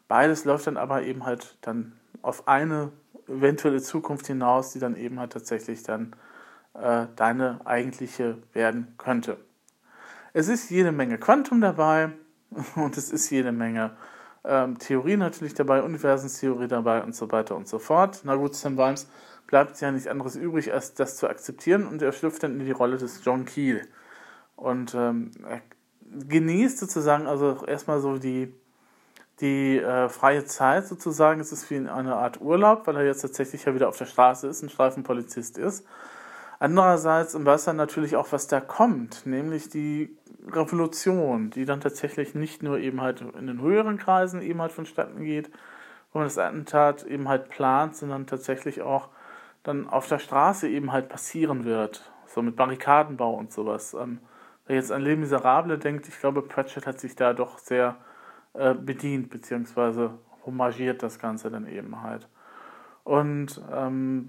beides 0.08 0.44
läuft 0.44 0.66
dann 0.66 0.76
aber 0.76 1.04
eben 1.04 1.24
halt 1.24 1.56
dann 1.62 1.94
auf 2.20 2.48
eine 2.48 2.92
eventuelle 3.28 3.80
Zukunft 3.80 4.26
hinaus, 4.26 4.72
die 4.72 4.78
dann 4.78 4.96
eben 4.96 5.18
halt 5.20 5.32
tatsächlich 5.32 5.82
dann 5.82 6.14
äh, 6.74 7.06
deine 7.16 7.60
eigentliche 7.64 8.38
werden 8.52 8.94
könnte. 8.98 9.38
Es 10.32 10.48
ist 10.48 10.70
jede 10.70 10.92
Menge 10.92 11.18
Quantum 11.18 11.60
dabei 11.60 12.10
und 12.76 12.96
es 12.96 13.10
ist 13.10 13.30
jede 13.30 13.52
Menge 13.52 13.96
ähm, 14.44 14.78
Theorie 14.78 15.16
natürlich 15.16 15.54
dabei, 15.54 15.82
Universenstheorie 15.82 16.68
dabei 16.68 17.02
und 17.02 17.14
so 17.14 17.30
weiter 17.30 17.56
und 17.56 17.68
so 17.68 17.78
fort. 17.78 18.20
Na 18.24 18.36
gut, 18.36 18.54
Sam 18.54 18.76
Vimes 18.76 19.08
bleibt 19.46 19.80
ja 19.80 19.90
nichts 19.90 20.06
anderes 20.06 20.36
übrig, 20.36 20.72
als 20.72 20.94
das 20.94 21.16
zu 21.16 21.28
akzeptieren 21.28 21.86
und 21.86 22.02
er 22.02 22.12
schlüpft 22.12 22.42
dann 22.42 22.60
in 22.60 22.66
die 22.66 22.72
Rolle 22.72 22.98
des 22.98 23.24
John 23.24 23.44
Keel. 23.44 23.86
Und 24.56 24.94
ähm, 24.94 25.30
er 25.48 25.62
genießt 26.28 26.78
sozusagen 26.78 27.26
also 27.26 27.64
erstmal 27.66 28.00
so 28.00 28.18
die, 28.18 28.54
die 29.40 29.78
äh, 29.78 30.08
freie 30.08 30.44
Zeit 30.44 30.86
sozusagen. 30.86 31.40
Es 31.40 31.52
ist 31.52 31.70
wie 31.70 31.76
eine 31.76 32.16
Art 32.16 32.40
Urlaub, 32.40 32.86
weil 32.86 32.96
er 32.96 33.04
jetzt 33.04 33.22
tatsächlich 33.22 33.64
ja 33.64 33.74
wieder 33.74 33.88
auf 33.88 33.96
der 33.96 34.06
Straße 34.06 34.48
ist, 34.48 34.62
ein 34.62 34.68
Streifenpolizist 34.68 35.58
ist. 35.58 35.86
Andererseits 36.58 37.36
weiß 37.44 37.68
er 37.68 37.72
natürlich 37.74 38.16
auch, 38.16 38.32
was 38.32 38.48
da 38.48 38.60
kommt, 38.60 39.26
nämlich 39.26 39.68
die 39.68 40.16
Revolution, 40.50 41.50
die 41.50 41.64
dann 41.64 41.80
tatsächlich 41.80 42.34
nicht 42.34 42.62
nur 42.62 42.78
eben 42.78 43.00
halt 43.00 43.20
in 43.20 43.46
den 43.46 43.60
höheren 43.60 43.96
Kreisen 43.96 44.42
eben 44.42 44.60
halt 44.60 44.72
vonstatten 44.72 45.22
geht, 45.22 45.50
wo 46.12 46.18
man 46.18 46.26
das 46.26 46.38
Attentat 46.38 47.04
eben 47.04 47.28
halt 47.28 47.48
plant, 47.48 47.94
sondern 47.94 48.26
tatsächlich 48.26 48.82
auch 48.82 49.08
dann 49.62 49.88
auf 49.88 50.08
der 50.08 50.18
Straße 50.18 50.68
eben 50.68 50.90
halt 50.90 51.08
passieren 51.08 51.64
wird. 51.64 52.10
So 52.26 52.42
mit 52.42 52.56
Barrikadenbau 52.56 53.34
und 53.34 53.52
sowas. 53.52 53.94
Ähm, 53.94 54.18
wer 54.66 54.76
jetzt 54.76 54.90
an 54.90 55.02
Les 55.02 55.16
Miserables 55.16 55.78
denkt, 55.80 56.08
ich 56.08 56.18
glaube, 56.18 56.42
Pratchett 56.42 56.86
hat 56.86 56.98
sich 56.98 57.14
da 57.14 57.34
doch 57.34 57.58
sehr 57.58 57.96
äh, 58.58 58.74
bedient, 58.74 59.30
beziehungsweise 59.30 60.18
homagiert 60.44 61.02
das 61.02 61.18
Ganze 61.18 61.50
dann 61.50 61.66
eben 61.66 62.02
halt. 62.02 62.28
Und 63.04 63.62
ähm, 63.72 64.26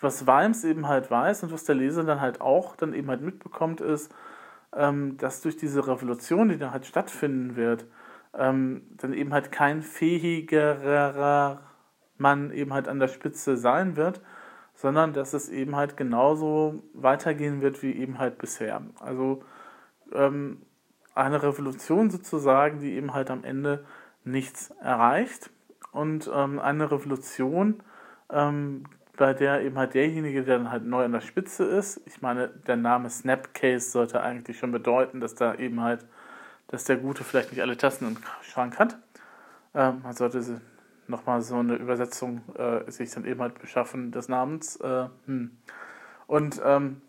was 0.00 0.26
Vimes 0.26 0.64
eben 0.64 0.88
halt 0.88 1.10
weiß 1.10 1.44
und 1.44 1.52
was 1.52 1.64
der 1.64 1.74
Leser 1.74 2.04
dann 2.04 2.20
halt 2.20 2.40
auch 2.40 2.76
dann 2.76 2.92
eben 2.94 3.08
halt 3.08 3.22
mitbekommt, 3.22 3.80
ist, 3.80 4.12
ähm, 4.74 5.16
dass 5.18 5.40
durch 5.40 5.56
diese 5.56 5.86
Revolution, 5.86 6.48
die 6.48 6.58
da 6.58 6.72
halt 6.72 6.86
stattfinden 6.86 7.56
wird, 7.56 7.86
ähm, 8.34 8.82
dann 8.96 9.12
eben 9.12 9.32
halt 9.32 9.52
kein 9.52 9.82
fähigerer 9.82 11.60
Mann 12.18 12.50
eben 12.50 12.72
halt 12.72 12.88
an 12.88 12.98
der 12.98 13.08
Spitze 13.08 13.56
sein 13.56 13.96
wird, 13.96 14.20
sondern 14.74 15.12
dass 15.12 15.32
es 15.34 15.48
eben 15.48 15.76
halt 15.76 15.96
genauso 15.96 16.82
weitergehen 16.94 17.60
wird 17.60 17.82
wie 17.82 17.92
eben 17.92 18.18
halt 18.18 18.38
bisher. 18.38 18.82
Also 19.00 19.44
ähm, 20.12 20.62
eine 21.14 21.42
Revolution 21.42 22.10
sozusagen, 22.10 22.80
die 22.80 22.92
eben 22.92 23.14
halt 23.14 23.30
am 23.30 23.44
Ende 23.44 23.84
nichts 24.24 24.70
erreicht 24.80 25.50
und 25.92 26.30
ähm, 26.32 26.58
eine 26.58 26.90
Revolution, 26.90 27.82
ähm, 28.30 28.84
bei 29.16 29.34
der 29.34 29.60
eben 29.62 29.76
halt 29.76 29.94
derjenige, 29.94 30.42
der 30.42 30.58
dann 30.58 30.70
halt 30.70 30.84
neu 30.84 31.04
an 31.04 31.12
der 31.12 31.20
Spitze 31.20 31.64
ist, 31.64 32.00
ich 32.06 32.22
meine, 32.22 32.48
der 32.48 32.76
Name 32.76 33.10
Snapcase 33.10 33.90
sollte 33.90 34.22
eigentlich 34.22 34.58
schon 34.58 34.72
bedeuten, 34.72 35.20
dass 35.20 35.34
da 35.34 35.54
eben 35.54 35.80
halt, 35.82 36.06
dass 36.68 36.84
der 36.84 36.96
Gute 36.96 37.24
vielleicht 37.24 37.52
nicht 37.52 37.60
alle 37.60 37.76
Tassen 37.76 38.08
im 38.08 38.16
Schrank 38.42 38.78
hat. 38.78 38.96
Ähm, 39.74 40.00
man 40.02 40.14
sollte 40.14 40.60
nochmal 41.08 41.42
so 41.42 41.56
eine 41.56 41.74
Übersetzung 41.74 42.40
äh, 42.56 42.90
sich 42.90 43.10
dann 43.10 43.26
eben 43.26 43.40
halt 43.40 43.58
beschaffen 43.58 44.12
des 44.12 44.28
Namens. 44.28 44.76
Äh, 44.76 45.08
hm. 45.26 45.50
Und 46.26 46.60
ähm, 46.64 47.02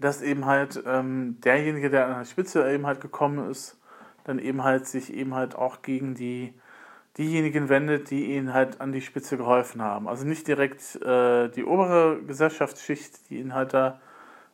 dass 0.00 0.22
eben 0.22 0.46
halt 0.46 0.82
ähm, 0.86 1.40
derjenige, 1.44 1.90
der 1.90 2.06
an 2.06 2.18
der 2.18 2.24
Spitze 2.24 2.70
eben 2.72 2.86
halt 2.86 3.00
gekommen 3.00 3.50
ist, 3.50 3.78
dann 4.24 4.38
eben 4.38 4.64
halt 4.64 4.86
sich 4.86 5.12
eben 5.12 5.34
halt 5.34 5.54
auch 5.54 5.82
gegen 5.82 6.14
die 6.14 6.54
diejenigen 7.18 7.68
wendet, 7.68 8.10
die 8.10 8.34
ihnen 8.34 8.54
halt 8.54 8.80
an 8.80 8.92
die 8.92 9.00
Spitze 9.00 9.36
geholfen 9.36 9.82
haben. 9.82 10.08
Also 10.08 10.26
nicht 10.26 10.46
direkt 10.46 10.96
äh, 11.02 11.48
die 11.48 11.64
obere 11.64 12.20
Gesellschaftsschicht, 12.22 13.28
die 13.28 13.38
ihn 13.38 13.54
halt 13.54 13.74
da 13.74 14.00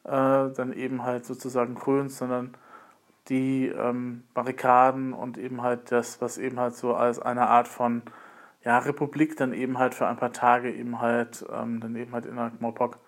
äh, 0.04 0.52
dann 0.54 0.72
eben 0.72 1.02
halt 1.02 1.26
sozusagen 1.26 1.74
krönt, 1.74 2.12
sondern 2.12 2.54
die 3.28 3.66
ähm, 3.66 4.24
Barrikaden 4.34 5.12
und 5.12 5.36
eben 5.36 5.62
halt 5.62 5.90
das, 5.92 6.20
was 6.20 6.38
eben 6.38 6.58
halt 6.58 6.74
so 6.74 6.94
als 6.94 7.18
eine 7.18 7.48
Art 7.48 7.68
von 7.68 8.02
ja, 8.64 8.78
Republik 8.78 9.36
dann 9.36 9.52
eben 9.52 9.78
halt 9.78 9.94
für 9.94 10.06
ein 10.06 10.16
paar 10.16 10.32
Tage 10.32 10.72
eben 10.72 11.00
halt 11.00 11.44
ähm, 11.52 11.80
dann 11.80 11.94
eben 11.96 12.12
halt 12.12 12.26
innerhalb 12.26 12.60
Mopok 12.60 12.98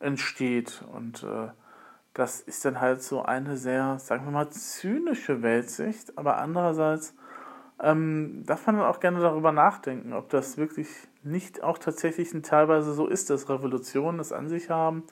entsteht. 0.00 0.82
Und 0.92 1.22
äh, 1.22 1.48
das 2.18 2.40
ist 2.40 2.64
dann 2.64 2.80
halt 2.80 3.00
so 3.00 3.22
eine 3.22 3.56
sehr, 3.56 4.00
sagen 4.00 4.24
wir 4.24 4.32
mal, 4.32 4.50
zynische 4.50 5.40
Weltsicht, 5.42 6.18
aber 6.18 6.38
andererseits 6.38 7.14
ähm, 7.80 8.42
darf 8.44 8.66
man 8.66 8.76
dann 8.76 8.86
auch 8.86 8.98
gerne 8.98 9.20
darüber 9.20 9.52
nachdenken, 9.52 10.12
ob 10.12 10.28
das 10.28 10.56
wirklich 10.56 10.88
nicht 11.22 11.62
auch 11.62 11.78
tatsächlich 11.78 12.30
teilweise 12.42 12.92
so 12.92 13.06
ist, 13.06 13.30
dass 13.30 13.48
Revolutionen 13.48 14.18
es 14.18 14.32
an 14.32 14.48
sich 14.48 14.68
haben. 14.68 15.04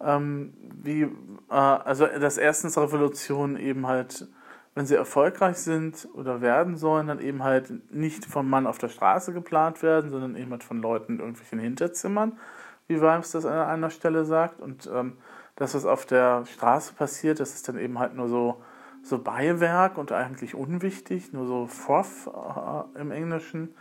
Ähm, 0.00 0.54
wie, 0.84 1.02
äh, 1.02 1.08
also, 1.50 2.06
dass 2.06 2.38
erstens 2.38 2.78
Revolutionen 2.78 3.56
eben 3.56 3.88
halt, 3.88 4.28
wenn 4.76 4.86
sie 4.86 4.94
erfolgreich 4.94 5.56
sind 5.56 6.08
oder 6.14 6.42
werden 6.42 6.76
sollen, 6.76 7.08
dann 7.08 7.18
eben 7.18 7.42
halt 7.42 7.92
nicht 7.92 8.24
vom 8.24 8.48
Mann 8.48 8.68
auf 8.68 8.78
der 8.78 8.88
Straße 8.88 9.32
geplant 9.32 9.82
werden, 9.82 10.10
sondern 10.10 10.36
eben 10.36 10.52
halt 10.52 10.62
von 10.62 10.80
Leuten 10.80 11.14
in 11.14 11.18
irgendwelchen 11.18 11.58
Hinterzimmern, 11.58 12.38
wie 12.86 13.00
Weims 13.00 13.32
das 13.32 13.46
an 13.46 13.58
einer 13.58 13.90
Stelle 13.90 14.24
sagt. 14.24 14.60
Und 14.60 14.88
ähm, 14.94 15.16
das, 15.56 15.74
was 15.74 15.84
auf 15.84 16.06
der 16.06 16.46
Straße 16.46 16.94
passiert, 16.94 17.40
das 17.40 17.54
ist 17.54 17.68
dann 17.68 17.78
eben 17.78 17.98
halt 17.98 18.14
nur 18.14 18.28
so 18.28 18.62
so 19.06 19.18
Beiwerk 19.18 19.98
und 19.98 20.12
eigentlich 20.12 20.54
unwichtig, 20.54 21.32
nur 21.32 21.46
so 21.46 21.66
Fourth 21.66 22.26
äh, 22.26 23.00
im 23.00 23.12
Englischen. 23.12 23.74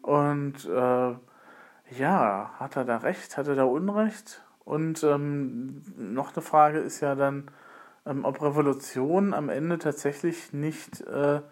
Und 0.00 0.64
äh, 0.64 1.14
ja, 1.98 2.50
hat 2.58 2.76
er 2.76 2.84
da 2.84 2.96
recht, 2.98 3.36
hat 3.36 3.48
er 3.48 3.54
da 3.54 3.64
Unrecht? 3.64 4.42
Und 4.64 5.04
ähm, 5.04 5.82
noch 5.96 6.34
eine 6.34 6.42
Frage 6.42 6.78
ist 6.78 7.00
ja 7.00 7.14
dann, 7.14 7.50
ähm, 8.06 8.24
ob 8.24 8.40
Revolutionen 8.40 9.34
am 9.34 9.48
Ende 9.48 9.78
tatsächlich 9.78 10.52
nicht 10.52 11.02
äh, 11.02 11.42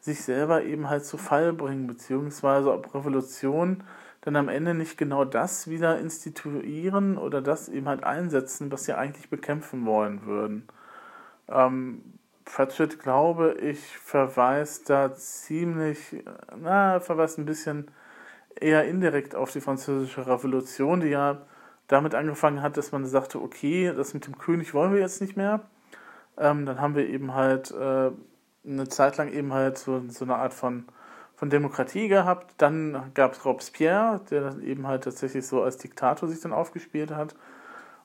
sich 0.00 0.22
selber 0.22 0.64
eben 0.64 0.90
halt 0.90 1.04
zu 1.04 1.16
Fall 1.16 1.52
bringen, 1.52 1.86
beziehungsweise 1.86 2.72
ob 2.72 2.94
Revolutionen 2.94 3.84
dann 4.24 4.36
am 4.36 4.48
Ende 4.48 4.72
nicht 4.72 4.96
genau 4.96 5.26
das 5.26 5.68
wieder 5.68 5.98
instituieren 5.98 7.18
oder 7.18 7.42
das 7.42 7.68
eben 7.68 7.88
halt 7.88 8.04
einsetzen, 8.04 8.72
was 8.72 8.84
sie 8.84 8.96
eigentlich 8.96 9.28
bekämpfen 9.28 9.84
wollen 9.84 10.24
würden. 10.24 10.66
Ähm, 11.46 12.00
Pratchett, 12.46 12.98
glaube 12.98 13.52
ich, 13.60 13.98
verweist 13.98 14.88
da 14.88 15.14
ziemlich, 15.14 16.24
na, 16.56 17.00
verweist 17.00 17.38
ein 17.38 17.44
bisschen 17.44 17.90
eher 18.58 18.84
indirekt 18.86 19.34
auf 19.34 19.52
die 19.52 19.60
Französische 19.60 20.26
Revolution, 20.26 21.00
die 21.00 21.08
ja 21.08 21.42
damit 21.88 22.14
angefangen 22.14 22.62
hat, 22.62 22.78
dass 22.78 22.92
man 22.92 23.04
sagte, 23.04 23.42
okay, 23.42 23.92
das 23.94 24.14
mit 24.14 24.26
dem 24.26 24.38
König 24.38 24.72
wollen 24.72 24.94
wir 24.94 25.00
jetzt 25.00 25.20
nicht 25.20 25.36
mehr. 25.36 25.60
Ähm, 26.38 26.64
dann 26.64 26.80
haben 26.80 26.94
wir 26.94 27.06
eben 27.06 27.34
halt 27.34 27.72
äh, 27.72 28.10
eine 28.66 28.88
Zeit 28.88 29.18
lang 29.18 29.30
eben 29.30 29.52
halt 29.52 29.76
so, 29.76 30.02
so 30.08 30.24
eine 30.24 30.36
Art 30.36 30.54
von, 30.54 30.86
von 31.36 31.50
Demokratie 31.50 32.08
gehabt. 32.08 32.54
Dann 32.58 33.10
gab 33.14 33.32
es 33.32 33.44
Robespierre, 33.44 34.20
der 34.30 34.42
dann 34.42 34.62
eben 34.62 34.86
halt 34.86 35.04
tatsächlich 35.04 35.46
so 35.46 35.62
als 35.62 35.78
Diktator 35.78 36.28
sich 36.28 36.40
dann 36.40 36.52
aufgespielt 36.52 37.10
hat. 37.10 37.34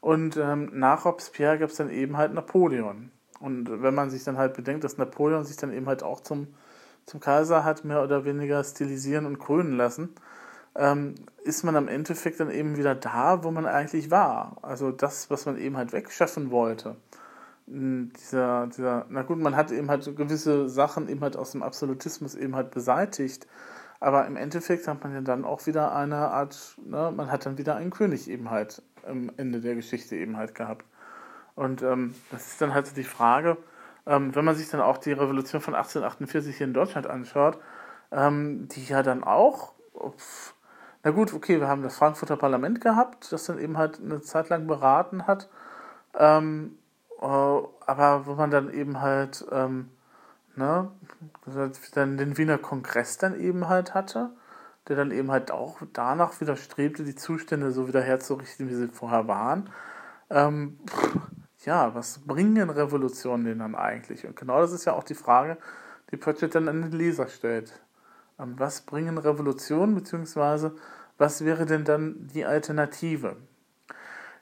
Und 0.01 0.37
ähm, 0.37 0.69
nach 0.73 1.05
Robespierre 1.05 1.59
gab 1.59 1.69
es 1.69 1.75
dann 1.75 1.89
eben 1.89 2.17
halt 2.17 2.33
Napoleon. 2.33 3.11
Und 3.39 3.81
wenn 3.81 3.95
man 3.95 4.09
sich 4.09 4.23
dann 4.23 4.37
halt 4.37 4.53
bedenkt, 4.53 4.83
dass 4.83 4.97
Napoleon 4.97 5.43
sich 5.43 5.57
dann 5.57 5.71
eben 5.73 5.87
halt 5.87 6.03
auch 6.03 6.21
zum, 6.21 6.47
zum 7.05 7.19
Kaiser 7.19 7.63
hat 7.63 7.85
mehr 7.85 8.03
oder 8.03 8.25
weniger 8.25 8.63
stilisieren 8.63 9.25
und 9.25 9.39
krönen 9.39 9.77
lassen, 9.77 10.13
ähm, 10.75 11.15
ist 11.43 11.63
man 11.63 11.75
am 11.75 11.87
Endeffekt 11.87 12.39
dann 12.39 12.51
eben 12.51 12.77
wieder 12.77 12.95
da, 12.95 13.43
wo 13.43 13.51
man 13.51 13.65
eigentlich 13.65 14.11
war. 14.11 14.57
Also 14.61 14.91
das, 14.91 15.29
was 15.29 15.45
man 15.45 15.57
eben 15.57 15.77
halt 15.77 15.93
wegschaffen 15.93 16.51
wollte. 16.51 16.95
Dieser, 17.71 18.67
dieser, 18.67 19.05
na 19.09 19.21
gut, 19.21 19.37
man 19.37 19.55
hat 19.55 19.71
eben 19.71 19.89
halt 19.89 20.03
gewisse 20.15 20.67
Sachen 20.69 21.07
eben 21.07 21.21
halt 21.21 21.37
aus 21.37 21.51
dem 21.51 21.61
Absolutismus 21.61 22.33
eben 22.33 22.55
halt 22.55 22.71
beseitigt, 22.71 23.45
aber 23.99 24.25
im 24.25 24.37
Endeffekt 24.37 24.87
hat 24.87 25.03
man 25.03 25.13
ja 25.13 25.21
dann 25.21 25.45
auch 25.45 25.67
wieder 25.67 25.93
eine 25.95 26.15
Art, 26.15 26.75
ne, 26.83 27.13
man 27.15 27.31
hat 27.31 27.45
dann 27.45 27.59
wieder 27.59 27.75
einen 27.75 27.91
König 27.91 28.29
eben 28.29 28.49
halt 28.49 28.81
am 29.05 29.31
Ende 29.37 29.61
der 29.61 29.75
Geschichte 29.75 30.15
eben 30.15 30.37
halt 30.37 30.55
gehabt. 30.55 30.85
Und 31.55 31.83
ähm, 31.83 32.15
das 32.31 32.47
ist 32.47 32.61
dann 32.61 32.73
halt 32.73 32.95
die 32.97 33.03
Frage, 33.03 33.57
ähm, 34.07 34.33
wenn 34.33 34.45
man 34.45 34.55
sich 34.55 34.69
dann 34.69 34.81
auch 34.81 34.97
die 34.97 35.11
Revolution 35.11 35.61
von 35.61 35.75
1848 35.75 36.57
hier 36.57 36.67
in 36.67 36.73
Deutschland 36.73 37.05
anschaut, 37.05 37.59
ähm, 38.11 38.67
die 38.69 38.85
ja 38.85 39.03
dann 39.03 39.23
auch, 39.23 39.73
pf, 40.17 40.55
na 41.03 41.11
gut, 41.11 41.33
okay, 41.33 41.59
wir 41.59 41.67
haben 41.67 41.83
das 41.83 41.97
Frankfurter 41.97 42.35
Parlament 42.35 42.81
gehabt, 42.81 43.31
das 43.31 43.45
dann 43.45 43.59
eben 43.59 43.77
halt 43.77 43.99
eine 43.99 44.21
Zeit 44.21 44.49
lang 44.49 44.65
beraten 44.65 45.27
hat, 45.27 45.49
ähm, 46.17 46.77
äh, 46.77 46.78
aber 47.21 48.25
wo 48.25 48.35
man 48.35 48.51
dann 48.51 48.73
eben 48.73 49.01
halt, 49.01 49.45
ähm, 49.51 49.89
ne, 50.55 50.91
dann 51.93 52.17
den 52.17 52.37
Wiener 52.37 52.57
Kongress 52.57 53.17
dann 53.17 53.39
eben 53.39 53.67
halt 53.67 53.93
hatte, 53.93 54.31
der 54.87 54.95
dann 54.95 55.11
eben 55.11 55.31
halt 55.31 55.51
auch 55.51 55.77
danach 55.93 56.39
wieder 56.41 56.55
strebte, 56.55 57.03
die 57.03 57.15
Zustände 57.15 57.71
so 57.71 57.87
wieder 57.87 58.01
herzurichten, 58.01 58.69
wie 58.69 58.75
sie 58.75 58.87
vorher 58.87 59.27
waren. 59.27 59.69
Ähm, 60.29 60.79
ja, 61.65 61.93
was 61.93 62.19
bringen 62.19 62.69
Revolutionen 62.69 63.45
denn 63.45 63.59
dann 63.59 63.75
eigentlich? 63.75 64.25
Und 64.25 64.35
genau 64.35 64.61
das 64.61 64.71
ist 64.71 64.85
ja 64.85 64.93
auch 64.93 65.03
die 65.03 65.15
Frage, 65.15 65.57
die 66.11 66.17
Pratchett 66.17 66.55
dann 66.55 66.69
an 66.69 66.81
den 66.81 66.91
Leser 66.91 67.27
stellt. 67.27 67.73
Ähm, 68.39 68.55
was 68.57 68.81
bringen 68.81 69.17
Revolutionen, 69.17 69.93
beziehungsweise 69.95 70.75
was 71.17 71.43
wäre 71.43 71.65
denn 71.65 71.83
dann 71.83 72.27
die 72.33 72.45
Alternative? 72.45 73.35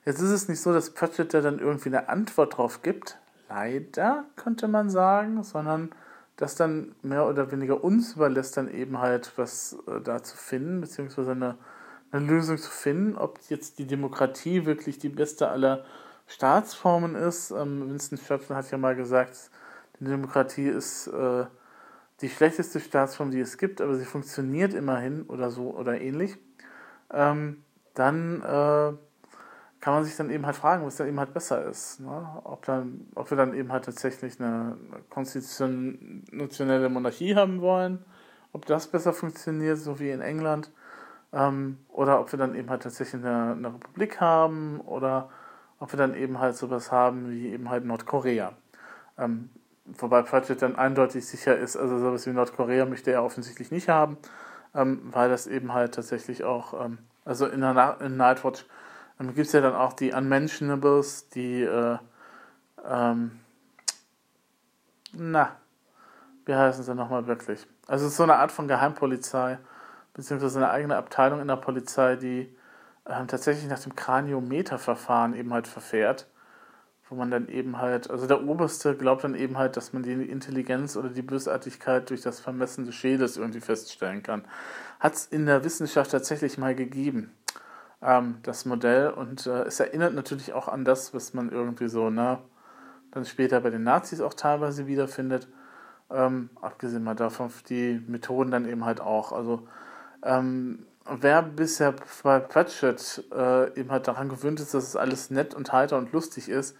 Jetzt 0.07 0.21
ist 0.21 0.31
es 0.31 0.47
nicht 0.47 0.61
so, 0.61 0.71
dass 0.71 0.91
Pratchett 0.91 1.33
da 1.33 1.41
dann 1.41 1.59
irgendwie 1.59 1.89
eine 1.89 2.07
Antwort 2.07 2.55
drauf 2.55 2.81
gibt, 2.81 3.19
leider 3.49 4.23
könnte 4.37 4.69
man 4.69 4.89
sagen, 4.89 5.43
sondern 5.43 5.89
das 6.37 6.55
dann 6.55 6.95
mehr 7.01 7.27
oder 7.27 7.51
weniger 7.51 7.83
uns 7.83 8.13
überlässt, 8.13 8.55
dann 8.55 8.73
eben 8.73 8.99
halt 8.99 9.33
was 9.35 9.75
äh, 9.85 9.99
da 9.99 10.23
zu 10.23 10.37
finden, 10.37 10.79
beziehungsweise 10.79 11.31
eine, 11.31 11.57
eine 12.11 12.25
Lösung 12.25 12.57
zu 12.57 12.72
finden, 12.72 13.17
ob 13.17 13.37
jetzt 13.50 13.79
die 13.79 13.85
Demokratie 13.85 14.65
wirklich 14.65 14.98
die 14.98 15.09
beste 15.09 15.50
aller 15.50 15.83
Staatsformen 16.25 17.15
ist. 17.15 17.51
Ähm, 17.51 17.89
Winston 17.89 18.17
Churchill 18.17 18.55
hat 18.55 18.72
ja 18.72 18.77
mal 18.77 18.96
gesagt, 18.96 19.51
die 20.00 20.05
Demokratie 20.05 20.70
ist 20.70 21.07
äh, 21.07 21.48
die 22.22 22.29
schlechteste 22.29 22.79
Staatsform, 22.79 23.31
die 23.31 23.41
es 23.41 23.57
gibt, 23.57 23.81
aber 23.81 23.96
sie 23.96 24.05
funktioniert 24.05 24.74
immerhin 24.74 25.24
oder 25.24 25.51
so 25.51 25.75
oder 25.75 26.00
ähnlich, 26.00 26.37
ähm, 27.11 27.61
dann 27.93 28.41
äh, 28.41 28.93
kann 29.87 29.93
man 29.93 30.03
sich 30.03 30.17
dann 30.17 30.29
eben 30.29 30.45
halt 30.45 30.57
fragen, 30.57 30.85
was 30.85 30.97
dann 30.97 31.07
eben 31.07 31.17
halt 31.17 31.33
besser 31.33 31.63
ist. 31.63 32.01
Ne? 32.01 32.41
Ob, 32.43 32.65
dann, 32.65 33.07
ob 33.15 33.29
wir 33.29 33.37
dann 33.37 33.53
eben 33.53 33.71
halt 33.71 33.85
tatsächlich 33.85 34.37
eine 34.37 34.75
konstitutionelle 35.09 36.89
Monarchie 36.89 37.37
haben 37.37 37.61
wollen, 37.61 38.03
ob 38.51 38.65
das 38.65 38.87
besser 38.87 39.13
funktioniert, 39.13 39.77
so 39.77 39.97
wie 40.01 40.09
in 40.09 40.19
England, 40.19 40.71
ähm, 41.31 41.77
oder 41.87 42.19
ob 42.19 42.33
wir 42.33 42.37
dann 42.37 42.53
eben 42.53 42.69
halt 42.69 42.83
tatsächlich 42.83 43.23
eine, 43.23 43.53
eine 43.53 43.75
Republik 43.75 44.19
haben 44.19 44.81
oder 44.81 45.29
ob 45.79 45.93
wir 45.93 45.97
dann 45.97 46.15
eben 46.15 46.37
halt 46.37 46.57
sowas 46.57 46.91
haben 46.91 47.29
wie 47.29 47.47
eben 47.47 47.69
halt 47.69 47.85
Nordkorea. 47.85 48.51
Ähm, 49.17 49.50
wobei 49.85 50.21
Pratchett 50.21 50.63
dann 50.63 50.75
eindeutig 50.75 51.25
sicher 51.25 51.57
ist, 51.57 51.77
also 51.77 51.97
sowas 51.97 52.27
wie 52.27 52.31
Nordkorea 52.31 52.85
möchte 52.85 53.13
er 53.13 53.23
offensichtlich 53.23 53.71
nicht 53.71 53.87
haben, 53.87 54.17
ähm, 54.75 55.00
weil 55.13 55.29
das 55.29 55.47
eben 55.47 55.73
halt 55.73 55.95
tatsächlich 55.95 56.43
auch, 56.43 56.73
ähm, 56.73 56.97
also 57.23 57.45
in, 57.45 57.61
der 57.61 58.00
in 58.01 58.17
Nightwatch 58.17 58.65
ähm, 59.20 59.34
gibt 59.34 59.48
es 59.48 59.53
ja 59.53 59.62
dann 59.62 59.75
auch 59.75 59.94
die 59.94 60.12
Unmentionables, 60.14 61.30
die, 61.30 61.64
äh, 61.64 61.98
ähm, 62.88 63.40
na, 65.14 65.56
wie 66.46 66.56
heißen 66.56 66.84
sie 66.84 66.96
nochmal 66.96 67.27
wirklich? 67.27 67.66
Also 67.88 68.06
es 68.06 68.12
ist 68.12 68.18
so 68.18 68.24
eine 68.24 68.36
Art 68.36 68.51
von 68.51 68.68
Geheimpolizei, 68.68 69.60
beziehungsweise 70.14 70.60
eine 70.60 70.70
eigene 70.70 70.96
Abteilung 70.96 71.42
in 71.42 71.48
der 71.48 71.58
Polizei, 71.58 72.16
die 72.16 72.56
ähm, 73.06 73.27
tatsächlich 73.27 73.70
nach 73.70 73.80
dem 73.80 73.96
Kraniometer-Verfahren 73.96 75.34
eben 75.34 75.53
halt 75.53 75.68
verfährt, 75.68 76.27
wo 77.10 77.16
man 77.16 77.32
dann 77.32 77.48
eben 77.48 77.77
halt, 77.77 78.10
also 78.10 78.27
der 78.27 78.44
Oberste 78.44 78.96
glaubt 78.96 79.24
dann 79.24 79.36
eben 79.36 79.58
halt, 79.58 79.77
dass 79.77 79.94
man 79.94 80.03
die 80.03 80.12
Intelligenz 80.12 80.98
oder 80.98 81.10
die 81.10 81.22
Bösartigkeit 81.22 82.10
durch 82.10 82.22
das 82.22 82.40
Vermessen 82.40 82.86
des 82.86 82.96
Schädels 82.96 83.38
irgendwie 83.38 83.62
feststellen 83.62 84.24
kann. 84.24 84.44
Hat 85.00 85.14
es 85.14 85.25
in 85.25 85.46
der 85.46 85.64
Wissenschaft 85.64 86.12
tatsächlich 86.12 86.58
mal 86.58 86.75
gegeben, 86.75 87.32
ähm, 88.01 88.38
das 88.44 88.66
Modell, 88.66 89.10
und 89.10 89.48
äh, 89.48 89.64
es 89.64 89.79
erinnert 89.79 90.14
natürlich 90.14 90.53
auch 90.53 90.68
an 90.68 90.86
das, 90.86 91.14
was 91.14 91.33
man 91.33 91.50
irgendwie 91.50 91.88
so, 91.88 92.10
ne, 92.10 92.40
dann 93.12 93.25
später 93.25 93.62
bei 93.62 93.70
den 93.70 93.83
Nazis 93.83 94.22
auch 94.22 94.33
teilweise 94.33 94.88
wiederfindet. 94.88 95.48
Ähm, 96.10 96.50
abgesehen 96.62 97.03
mal 97.03 97.16
davon, 97.16 97.50
die 97.70 98.01
Methoden 98.07 98.51
dann 98.51 98.68
eben 98.68 98.86
halt 98.86 99.01
auch. 99.01 99.31
Also 99.31 99.68
ähm, 100.24 100.86
wer 101.10 101.42
bisher 101.42 101.94
bei 102.24 102.40
Pratchett 102.40 103.24
äh, 103.33 103.79
eben 103.79 103.92
halt 103.92 104.07
daran 104.07 104.29
gewöhnt 104.29 104.60
ist, 104.60 104.74
dass 104.74 104.86
es 104.86 104.96
alles 104.96 105.31
nett 105.31 105.53
und 105.53 105.72
heiter 105.72 105.98
und 105.98 106.12
lustig 106.14 106.50
ist 106.50 106.77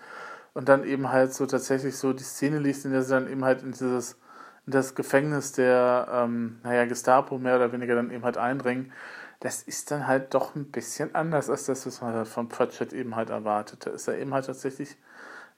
und 0.54 0.70
dann 0.70 0.84
eben 0.84 1.12
halt 1.12 1.34
so 1.34 1.46
tatsächlich 1.46 1.98
so 1.98 2.14
die 2.14 2.24
Szene 2.24 2.60
liest, 2.60 2.86
in 2.86 2.92
der 2.92 3.04
sie 3.04 3.14
dann 3.14 3.30
eben 3.30 3.44
halt 3.44 3.64
in 3.64 3.72
dieses 3.72 4.18
in 4.66 4.74
das 4.74 4.96
Gefängnis 4.96 5.54
der, 5.54 6.08
ähm, 6.12 6.60
naja, 6.64 6.86
Gestapo 6.86 7.38
mehr 7.38 7.56
oder 7.56 7.72
weniger 7.72 7.96
dann 7.96 8.12
eben 8.12 8.26
halt 8.26 8.38
eindringen, 8.38 8.92
das 9.40 9.62
ist 9.62 9.92
dann 9.92 10.08
halt 10.08 10.34
doch 10.34 10.56
ein 10.56 10.72
bisschen 10.72 11.14
anders 11.14 11.50
als 11.50 11.66
das, 11.66 11.86
was 11.86 12.02
man 12.02 12.14
halt 12.14 12.28
von 12.28 12.50
Pratchett 12.50 12.94
eben 12.94 13.16
halt 13.16 13.30
erwartete. 13.30 13.92
Ist 13.92 14.08
ja 14.08 14.14
eben 14.14 14.34
halt 14.34 14.48
tatsächlich 14.48 14.98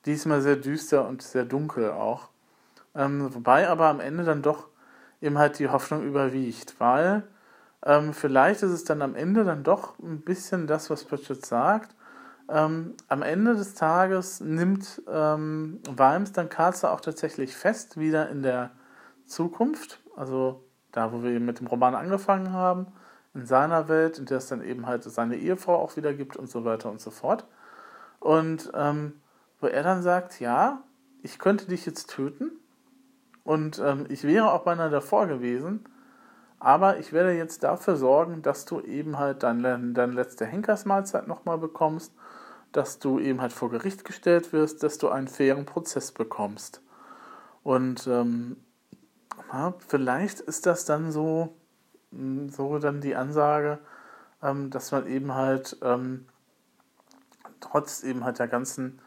diesmal 0.05 0.41
sehr 0.41 0.57
düster 0.57 1.07
und 1.07 1.21
sehr 1.21 1.45
dunkel 1.45 1.91
auch. 1.91 2.29
Ähm, 2.95 3.33
wobei 3.33 3.69
aber 3.69 3.87
am 3.87 3.99
Ende 3.99 4.23
dann 4.23 4.41
doch 4.41 4.67
eben 5.21 5.37
halt 5.37 5.59
die 5.59 5.69
Hoffnung 5.69 6.03
überwiegt, 6.03 6.79
weil 6.79 7.23
ähm, 7.85 8.13
vielleicht 8.13 8.63
ist 8.63 8.71
es 8.71 8.83
dann 8.83 9.01
am 9.01 9.15
Ende 9.15 9.43
dann 9.45 9.63
doch 9.63 9.97
ein 9.99 10.21
bisschen 10.21 10.67
das, 10.67 10.89
was 10.89 11.05
Pratchett 11.05 11.45
sagt. 11.45 11.95
Ähm, 12.49 12.95
am 13.07 13.21
Ende 13.21 13.55
des 13.55 13.75
Tages 13.75 14.41
nimmt 14.41 15.01
ähm, 15.07 15.79
Vimes 15.89 16.31
dann 16.31 16.49
Carter 16.49 16.91
auch 16.91 17.01
tatsächlich 17.01 17.55
fest, 17.55 17.97
wieder 17.97 18.29
in 18.29 18.41
der 18.41 18.71
Zukunft, 19.25 20.01
also 20.15 20.63
da, 20.91 21.13
wo 21.13 21.21
wir 21.21 21.39
mit 21.39 21.59
dem 21.59 21.67
Roman 21.67 21.93
angefangen 21.93 22.51
haben, 22.51 22.87
in 23.39 23.45
seiner 23.45 23.87
Welt, 23.87 24.19
in 24.19 24.25
der 24.25 24.37
es 24.37 24.47
dann 24.47 24.61
eben 24.61 24.85
halt 24.85 25.03
seine 25.03 25.37
Ehefrau 25.37 25.75
auch 25.75 25.95
wieder 25.95 26.13
gibt 26.13 26.35
und 26.35 26.49
so 26.49 26.65
weiter 26.65 26.91
und 26.91 26.99
so 26.99 27.09
fort. 27.11 27.45
Und 28.19 28.71
ähm, 28.75 29.21
wo 29.59 29.67
er 29.67 29.83
dann 29.83 30.01
sagt, 30.01 30.39
ja, 30.39 30.83
ich 31.21 31.39
könnte 31.39 31.67
dich 31.67 31.85
jetzt 31.85 32.09
töten 32.09 32.51
und 33.43 33.79
ähm, 33.79 34.05
ich 34.09 34.23
wäre 34.23 34.51
auch 34.51 34.63
beinahe 34.63 34.89
davor 34.89 35.27
gewesen, 35.27 35.85
aber 36.59 36.99
ich 36.99 37.13
werde 37.13 37.31
jetzt 37.31 37.63
dafür 37.63 37.95
sorgen, 37.95 38.41
dass 38.41 38.65
du 38.65 38.81
eben 38.81 39.17
halt 39.17 39.43
deine, 39.43 39.93
deine 39.93 40.13
letzte 40.13 40.45
Henkersmahlzeit 40.45 41.27
nochmal 41.27 41.57
bekommst, 41.57 42.13
dass 42.73 42.99
du 42.99 43.19
eben 43.19 43.41
halt 43.41 43.53
vor 43.53 43.69
Gericht 43.69 44.03
gestellt 44.03 44.51
wirst, 44.51 44.83
dass 44.83 44.97
du 44.97 45.09
einen 45.09 45.29
fairen 45.29 45.65
Prozess 45.65 46.11
bekommst. 46.11 46.81
Und 47.63 48.07
ähm, 48.07 48.57
ja, 49.51 49.73
vielleicht 49.87 50.41
ist 50.41 50.65
das 50.65 50.85
dann 50.85 51.11
so, 51.11 51.55
so 52.11 52.79
dann 52.79 53.01
die 53.01 53.15
Ansage, 53.15 53.79
ähm, 54.41 54.69
dass 54.69 54.91
man 54.91 55.07
eben 55.07 55.33
halt 55.35 55.77
ähm, 55.81 56.25
trotz 57.59 58.03
eben 58.03 58.23
halt 58.23 58.39
der 58.39 58.47
ganzen 58.47 58.99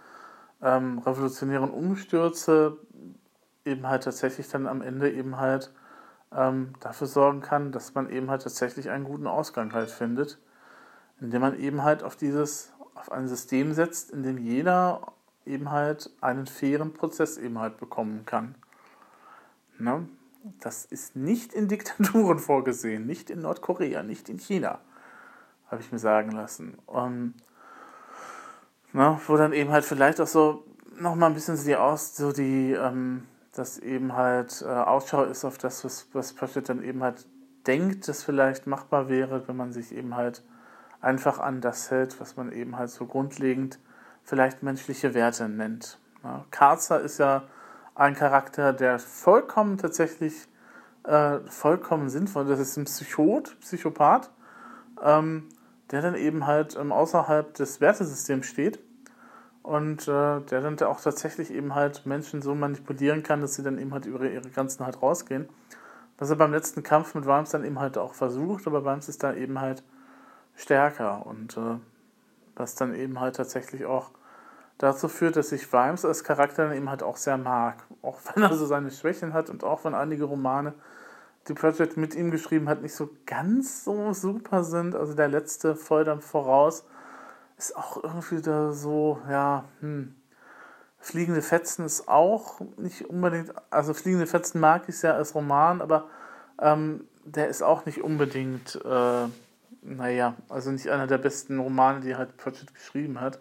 ähm, 0.60 0.98
revolutionären 0.98 1.70
Umstürze 1.70 2.78
eben 3.64 3.86
halt 3.86 4.04
tatsächlich 4.04 4.48
dann 4.48 4.66
am 4.66 4.82
Ende 4.82 5.10
eben 5.10 5.38
halt 5.38 5.72
ähm, 6.34 6.74
dafür 6.80 7.06
sorgen 7.06 7.40
kann, 7.40 7.72
dass 7.72 7.94
man 7.94 8.08
eben 8.08 8.30
halt 8.30 8.42
tatsächlich 8.42 8.90
einen 8.90 9.04
guten 9.04 9.26
Ausgang 9.26 9.72
halt 9.72 9.90
findet, 9.90 10.38
indem 11.20 11.42
man 11.42 11.58
eben 11.58 11.82
halt 11.82 12.02
auf 12.02 12.16
dieses, 12.16 12.72
auf 12.94 13.12
ein 13.12 13.28
System 13.28 13.72
setzt, 13.74 14.10
in 14.10 14.22
dem 14.22 14.38
jeder 14.38 15.12
eben 15.44 15.70
halt 15.70 16.10
einen 16.20 16.46
fairen 16.46 16.92
Prozess 16.92 17.36
eben 17.36 17.58
halt 17.58 17.78
bekommen 17.78 18.24
kann. 18.24 18.54
Ne? 19.78 20.08
Das 20.60 20.84
ist 20.84 21.16
nicht 21.16 21.52
in 21.52 21.68
Diktaturen 21.68 22.38
vorgesehen, 22.40 23.06
nicht 23.06 23.30
in 23.30 23.42
Nordkorea, 23.42 24.02
nicht 24.02 24.28
in 24.28 24.38
China, 24.38 24.80
habe 25.70 25.80
ich 25.80 25.92
mir 25.92 25.98
sagen 25.98 26.32
lassen. 26.32 26.78
Und, 26.86 27.34
ne, 28.92 29.20
wo 29.26 29.36
dann 29.36 29.52
eben 29.52 29.70
halt 29.70 29.84
vielleicht 29.84 30.20
auch 30.20 30.26
so 30.26 30.64
nochmal 30.98 31.30
ein 31.30 31.34
bisschen 31.34 31.56
so 31.56 31.64
die, 31.64 31.76
Aus, 31.76 32.16
so 32.16 32.32
die 32.32 32.72
ähm, 32.72 33.26
dass 33.52 33.78
eben 33.78 34.14
halt 34.14 34.62
äh, 34.62 34.66
Ausschau 34.66 35.24
ist 35.24 35.44
auf 35.44 35.58
das, 35.58 35.84
was, 35.84 36.08
was 36.12 36.32
Pratchett 36.32 36.68
dann 36.68 36.82
eben 36.82 37.02
halt 37.02 37.26
denkt, 37.66 38.08
das 38.08 38.24
vielleicht 38.24 38.66
machbar 38.66 39.08
wäre, 39.08 39.46
wenn 39.46 39.56
man 39.56 39.72
sich 39.72 39.94
eben 39.94 40.16
halt 40.16 40.42
einfach 41.00 41.38
an 41.38 41.60
das 41.60 41.90
hält, 41.90 42.18
was 42.20 42.36
man 42.36 42.50
eben 42.50 42.76
halt 42.76 42.90
so 42.90 43.06
grundlegend 43.06 43.78
vielleicht 44.24 44.62
menschliche 44.62 45.14
Werte 45.14 45.48
nennt. 45.48 45.98
Ja, 46.24 46.44
Karzer 46.50 47.00
ist 47.00 47.18
ja 47.18 47.42
ein 47.94 48.14
Charakter, 48.14 48.72
der 48.72 48.98
vollkommen 48.98 49.78
tatsächlich 49.78 50.48
äh, 51.04 51.38
vollkommen 51.46 52.08
sinnvoll, 52.08 52.46
das 52.46 52.60
ist 52.60 52.76
ein 52.76 52.84
Psychot, 52.84 53.58
Psychopath, 53.60 54.30
ähm, 55.02 55.48
der 55.90 56.02
dann 56.02 56.14
eben 56.14 56.46
halt 56.46 56.76
ähm, 56.76 56.92
außerhalb 56.92 57.54
des 57.54 57.80
Wertesystems 57.80 58.46
steht 58.46 58.78
und 59.62 60.02
äh, 60.08 60.40
der 60.40 60.60
dann 60.60 60.78
auch 60.80 61.00
tatsächlich 61.00 61.52
eben 61.52 61.74
halt 61.74 62.06
Menschen 62.06 62.42
so 62.42 62.54
manipulieren 62.54 63.22
kann, 63.22 63.40
dass 63.40 63.54
sie 63.54 63.62
dann 63.62 63.78
eben 63.78 63.92
halt 63.92 64.06
über 64.06 64.24
ihre 64.24 64.48
Grenzen 64.50 64.84
halt 64.84 65.02
rausgehen. 65.02 65.48
Was 66.18 66.30
er 66.30 66.36
beim 66.36 66.52
letzten 66.52 66.82
Kampf 66.82 67.14
mit 67.14 67.26
Worms 67.26 67.50
dann 67.50 67.64
eben 67.64 67.78
halt 67.80 67.98
auch 67.98 68.14
versucht, 68.14 68.66
aber 68.66 68.84
Worms 68.84 69.08
ist 69.08 69.22
da 69.22 69.34
eben 69.34 69.60
halt 69.60 69.82
stärker 70.54 71.26
und 71.26 71.56
äh, 71.56 71.78
was 72.54 72.74
dann 72.74 72.94
eben 72.94 73.18
halt 73.18 73.36
tatsächlich 73.36 73.86
auch 73.86 74.10
dazu 74.82 75.08
führt, 75.08 75.36
dass 75.36 75.52
ich 75.52 75.72
Vimes 75.72 76.04
als 76.04 76.24
Charakter 76.24 76.74
eben 76.74 76.90
halt 76.90 77.02
auch 77.02 77.16
sehr 77.16 77.38
mag. 77.38 77.84
Auch 78.02 78.18
wenn 78.34 78.42
er 78.42 78.54
so 78.54 78.66
seine 78.66 78.90
Schwächen 78.90 79.32
hat 79.32 79.48
und 79.48 79.64
auch 79.64 79.84
wenn 79.84 79.94
einige 79.94 80.24
Romane, 80.24 80.74
die 81.48 81.54
Project 81.54 81.96
mit 81.96 82.14
ihm 82.14 82.30
geschrieben 82.30 82.68
hat, 82.68 82.82
nicht 82.82 82.94
so 82.94 83.10
ganz 83.26 83.84
so 83.84 84.12
super 84.12 84.64
sind. 84.64 84.94
Also 84.94 85.14
der 85.14 85.28
letzte 85.28 85.74
voll 85.76 86.04
dann 86.04 86.20
voraus 86.20 86.84
ist 87.58 87.76
auch 87.76 88.02
irgendwie 88.02 88.40
da 88.42 88.72
so, 88.72 89.20
ja, 89.30 89.64
hm. 89.80 90.14
Fliegende 90.98 91.42
Fetzen 91.42 91.84
ist 91.84 92.06
auch 92.06 92.60
nicht 92.76 93.06
unbedingt, 93.06 93.52
also 93.70 93.92
Fliegende 93.92 94.28
Fetzen 94.28 94.60
mag 94.60 94.88
ich 94.88 95.02
ja 95.02 95.14
als 95.14 95.34
Roman, 95.34 95.80
aber 95.80 96.08
ähm, 96.60 97.08
der 97.24 97.48
ist 97.48 97.60
auch 97.60 97.86
nicht 97.86 98.02
unbedingt, 98.02 98.80
äh, 98.84 99.26
naja, 99.82 100.34
also 100.48 100.70
nicht 100.70 100.88
einer 100.90 101.08
der 101.08 101.18
besten 101.18 101.58
Romane, 101.58 102.00
die 102.00 102.14
halt 102.14 102.36
Pratchett 102.36 102.72
geschrieben 102.72 103.20
hat. 103.20 103.40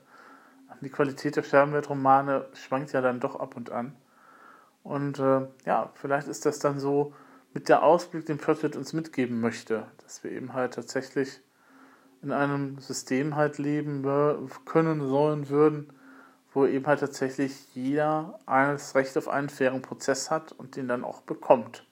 Die 0.82 0.90
Qualität 0.90 1.36
der 1.36 1.44
Sternenwelt-Romane 1.44 2.48
schwankt 2.54 2.94
ja 2.94 3.02
dann 3.02 3.20
doch 3.20 3.36
ab 3.36 3.56
und 3.56 3.70
an. 3.72 3.96
Und 4.84 5.20
äh, 5.20 5.48
ja, 5.66 5.92
vielleicht 5.94 6.28
ist 6.28 6.46
das 6.46 6.60
dann 6.60 6.80
so 6.80 7.14
mit 7.54 7.70
der 7.70 7.84
Ausblick, 7.84 8.26
den 8.26 8.38
Pratchett 8.38 8.76
uns 8.76 8.94
mitgeben 8.94 9.42
möchte, 9.42 9.86
dass 10.04 10.24
wir 10.24 10.32
eben 10.32 10.54
halt 10.54 10.74
tatsächlich 10.74 11.42
in 12.22 12.32
einem 12.32 12.80
System 12.80 13.36
halt 13.36 13.58
leben 13.58 14.04
können 14.66 15.08
sollen 15.08 15.50
würden, 15.50 15.92
wo 16.54 16.66
eben 16.66 16.86
halt 16.86 17.00
tatsächlich 17.00 17.74
jeder 17.74 18.40
das 18.46 18.96
Recht 18.96 19.18
auf 19.18 19.28
einen 19.28 19.50
fairen 19.50 19.82
Prozess 19.82 20.30
hat 20.30 20.52
und 20.52 20.76
den 20.76 20.88
dann 20.88 21.04
auch 21.04 21.22
bekommt. 21.22 21.86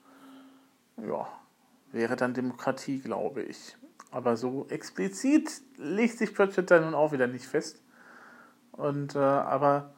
Ja, 0.96 1.28
wäre 1.92 2.16
dann 2.16 2.34
Demokratie, 2.34 3.00
glaube 3.00 3.42
ich. 3.42 3.76
Aber 4.12 4.36
so 4.36 4.66
explizit 4.68 5.62
legt 5.76 6.18
sich 6.18 6.34
Pratchett 6.34 6.70
da 6.70 6.80
nun 6.80 6.94
auch 6.94 7.12
wieder 7.12 7.26
nicht 7.26 7.46
fest. 7.46 7.79
Und 8.72 9.14
äh, 9.14 9.18
aber 9.18 9.90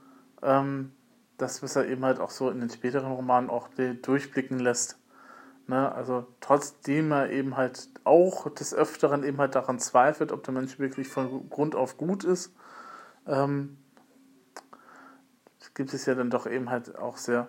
ähm, 0.43 0.93
das, 1.39 1.63
was 1.63 1.77
er 1.77 1.87
eben 1.89 2.05
halt 2.05 2.21
auch 2.21 2.31
so 2.31 2.51
in 2.51 2.61
den 2.61 2.71
späteren 2.71 3.13
Romanen 3.13 3.51
auch 3.51 3.69
durchblicken 4.03 4.59
lässt, 4.59 4.99
Ne? 5.67 5.93
Also 5.95 6.27
trotzdem 6.41 7.13
er 7.13 7.31
eben 7.31 7.57
halt 7.57 7.89
auch 8.05 8.51
des 8.51 8.75
Öfteren 8.75 9.25
eben 9.25 9.39
halt 9.39 9.55
daran 9.55 9.79
zweifelt, 9.79 10.33
ob 10.33 10.43
der 10.45 10.55
Mensch 10.55 10.79
wirklich 10.79 11.09
von 11.09 11.49
Grund 11.49 11.75
auf 11.75 11.97
gut 11.97 12.25
ist, 12.25 12.55
ähm, 13.27 13.79
gibt 15.75 15.95
es 15.95 16.05
ja 16.05 16.15
dann 16.15 16.29
doch 16.29 16.47
eben 16.47 16.69
halt 16.69 16.97
auch 16.99 17.17
sehr 17.17 17.49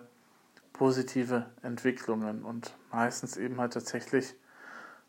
positive 0.72 1.46
Entwicklungen 1.62 2.44
und 2.44 2.74
meistens 2.90 3.36
eben 3.36 3.60
halt 3.60 3.74
tatsächlich, 3.74 4.34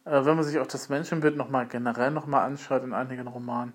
äh, 0.06 0.26
wenn 0.26 0.36
man 0.36 0.44
sich 0.44 0.60
auch 0.60 0.68
das 0.68 0.90
Menschenbild 0.90 1.38
nochmal 1.38 1.68
generell 1.68 2.12
nochmal 2.12 2.46
anschaut 2.46 2.84
in 2.84 2.94
einigen 2.94 3.28
Romanen, 3.28 3.74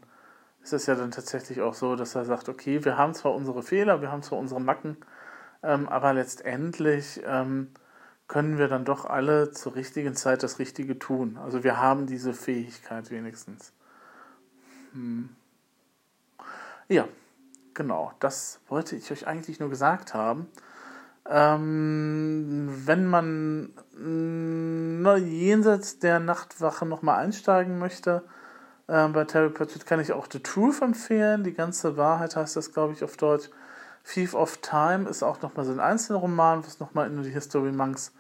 ist 0.63 0.73
es 0.73 0.87
ja 0.87 0.95
dann 0.95 1.11
tatsächlich 1.11 1.61
auch 1.61 1.75
so, 1.75 1.97
dass 1.97 2.15
er 2.15 2.25
sagt, 2.25 2.49
okay, 2.49 2.85
wir 2.85 2.97
haben 2.97 3.15
zwar 3.15 3.35
unsere 3.35 3.63
Fehler, 3.63 4.01
wir 4.03 4.13
haben 4.13 4.23
zwar 4.23 4.39
unsere 4.39 4.61
Macken, 4.61 4.97
ähm, 5.63 5.89
aber 5.89 6.13
letztendlich 6.13 7.21
ähm, 7.27 7.69
können 8.29 8.59
wir 8.59 8.69
dann 8.69 8.85
doch 8.85 9.07
alle 9.07 9.51
zur 9.51 9.75
richtigen 9.75 10.15
Zeit 10.15 10.43
das 10.43 10.59
Richtige 10.59 10.99
tun. 10.99 11.39
Also 11.43 11.65
wir 11.65 11.79
haben 11.79 12.07
diese 12.07 12.33
Fähigkeit 12.33 13.11
wenigstens. 13.11 13.73
Hm. 14.93 15.31
Ja, 16.89 17.09
genau, 17.75 18.13
das 18.21 18.61
wollte 18.69 18.97
ich 18.97 19.11
euch 19.11 19.27
eigentlich 19.27 19.61
nur 19.61 19.71
gesagt 19.71 20.15
haben. 20.15 20.49
Ähm, 21.29 22.83
wenn 22.87 23.07
man 23.07 23.73
na, 23.97 25.17
jenseits 25.17 25.99
der 25.99 26.21
Nachtwache 26.21 26.87
nochmal 26.87 27.19
einsteigen 27.19 27.79
möchte, 27.79 28.25
äh, 28.91 29.09
bei 29.09 29.25
Terry 29.25 29.51
Pratchett 29.51 29.87
kann 29.87 30.01
ich 30.01 30.13
auch 30.13 30.27
The 30.31 30.41
Truth 30.41 30.83
empfehlen. 30.83 31.45
Die 31.45 31.55
ganze 31.55 31.97
Wahrheit 31.97 32.35
heißt 32.35 32.57
das, 32.57 32.73
glaube 32.73 32.93
ich, 32.93 33.05
auf 33.05 33.17
Deutsch. 33.17 33.49
Thief 34.05 34.35
of 34.35 34.59
Time 34.59 35.09
ist 35.09 35.23
auch 35.23 35.41
nochmal 35.43 35.65
so 35.65 35.73
ein 35.73 35.81
Einzelroman, 35.81 36.67
was 36.67 36.81
nochmal 36.81 37.07
in 37.07 37.23
die 37.23 37.31
History 37.31 37.71
Monks 37.71 38.13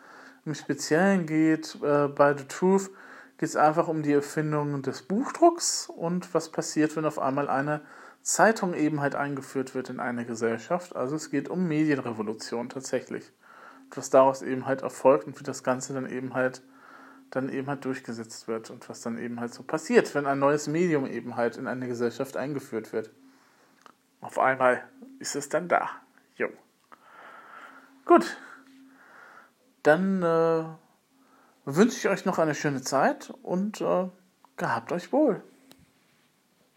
im 0.44 0.54
Speziellen 0.54 1.26
geht. 1.26 1.76
Äh, 1.82 2.08
bei 2.08 2.36
The 2.36 2.44
Truth 2.44 2.90
geht 3.38 3.48
es 3.48 3.56
einfach 3.56 3.88
um 3.88 4.02
die 4.02 4.12
Erfindung 4.12 4.82
des 4.82 5.02
Buchdrucks 5.02 5.88
und 5.88 6.32
was 6.34 6.50
passiert, 6.50 6.94
wenn 6.96 7.04
auf 7.04 7.18
einmal 7.18 7.48
eine 7.48 7.80
Zeitung 8.22 8.74
eben 8.74 9.00
halt 9.00 9.14
eingeführt 9.14 9.74
wird 9.74 9.90
in 9.90 9.98
eine 9.98 10.24
Gesellschaft. 10.24 10.94
Also 10.94 11.16
es 11.16 11.30
geht 11.30 11.48
um 11.48 11.66
Medienrevolution 11.66 12.68
tatsächlich. 12.68 13.32
Und 13.84 13.96
was 13.96 14.10
daraus 14.10 14.42
eben 14.42 14.66
halt 14.66 14.82
erfolgt 14.82 15.26
und 15.26 15.40
wie 15.40 15.44
das 15.44 15.64
Ganze 15.64 15.94
dann 15.94 16.08
eben 16.08 16.34
halt 16.34 16.62
dann 17.30 17.48
eben 17.48 17.68
halt 17.68 17.84
durchgesetzt 17.84 18.48
wird 18.48 18.70
und 18.70 18.88
was 18.88 19.00
dann 19.02 19.18
eben 19.18 19.40
halt 19.40 19.54
so 19.54 19.62
passiert, 19.62 20.14
wenn 20.14 20.26
ein 20.26 20.38
neues 20.38 20.66
Medium 20.66 21.06
eben 21.06 21.36
halt 21.36 21.56
in 21.56 21.66
eine 21.66 21.86
Gesellschaft 21.86 22.36
eingeführt 22.36 22.92
wird. 22.92 23.10
Auf 24.20 24.38
einmal 24.38 24.82
ist 25.18 25.36
es 25.36 25.48
dann 25.48 25.68
da. 25.68 25.90
Jo. 26.36 26.48
Gut, 28.04 28.36
dann 29.82 30.22
äh, 30.22 30.64
wünsche 31.64 31.96
ich 31.96 32.08
euch 32.08 32.24
noch 32.24 32.38
eine 32.38 32.54
schöne 32.54 32.82
Zeit 32.82 33.32
und 33.42 33.80
äh, 33.80 34.08
gehabt 34.56 34.92
euch 34.92 35.12
wohl. 35.12 35.42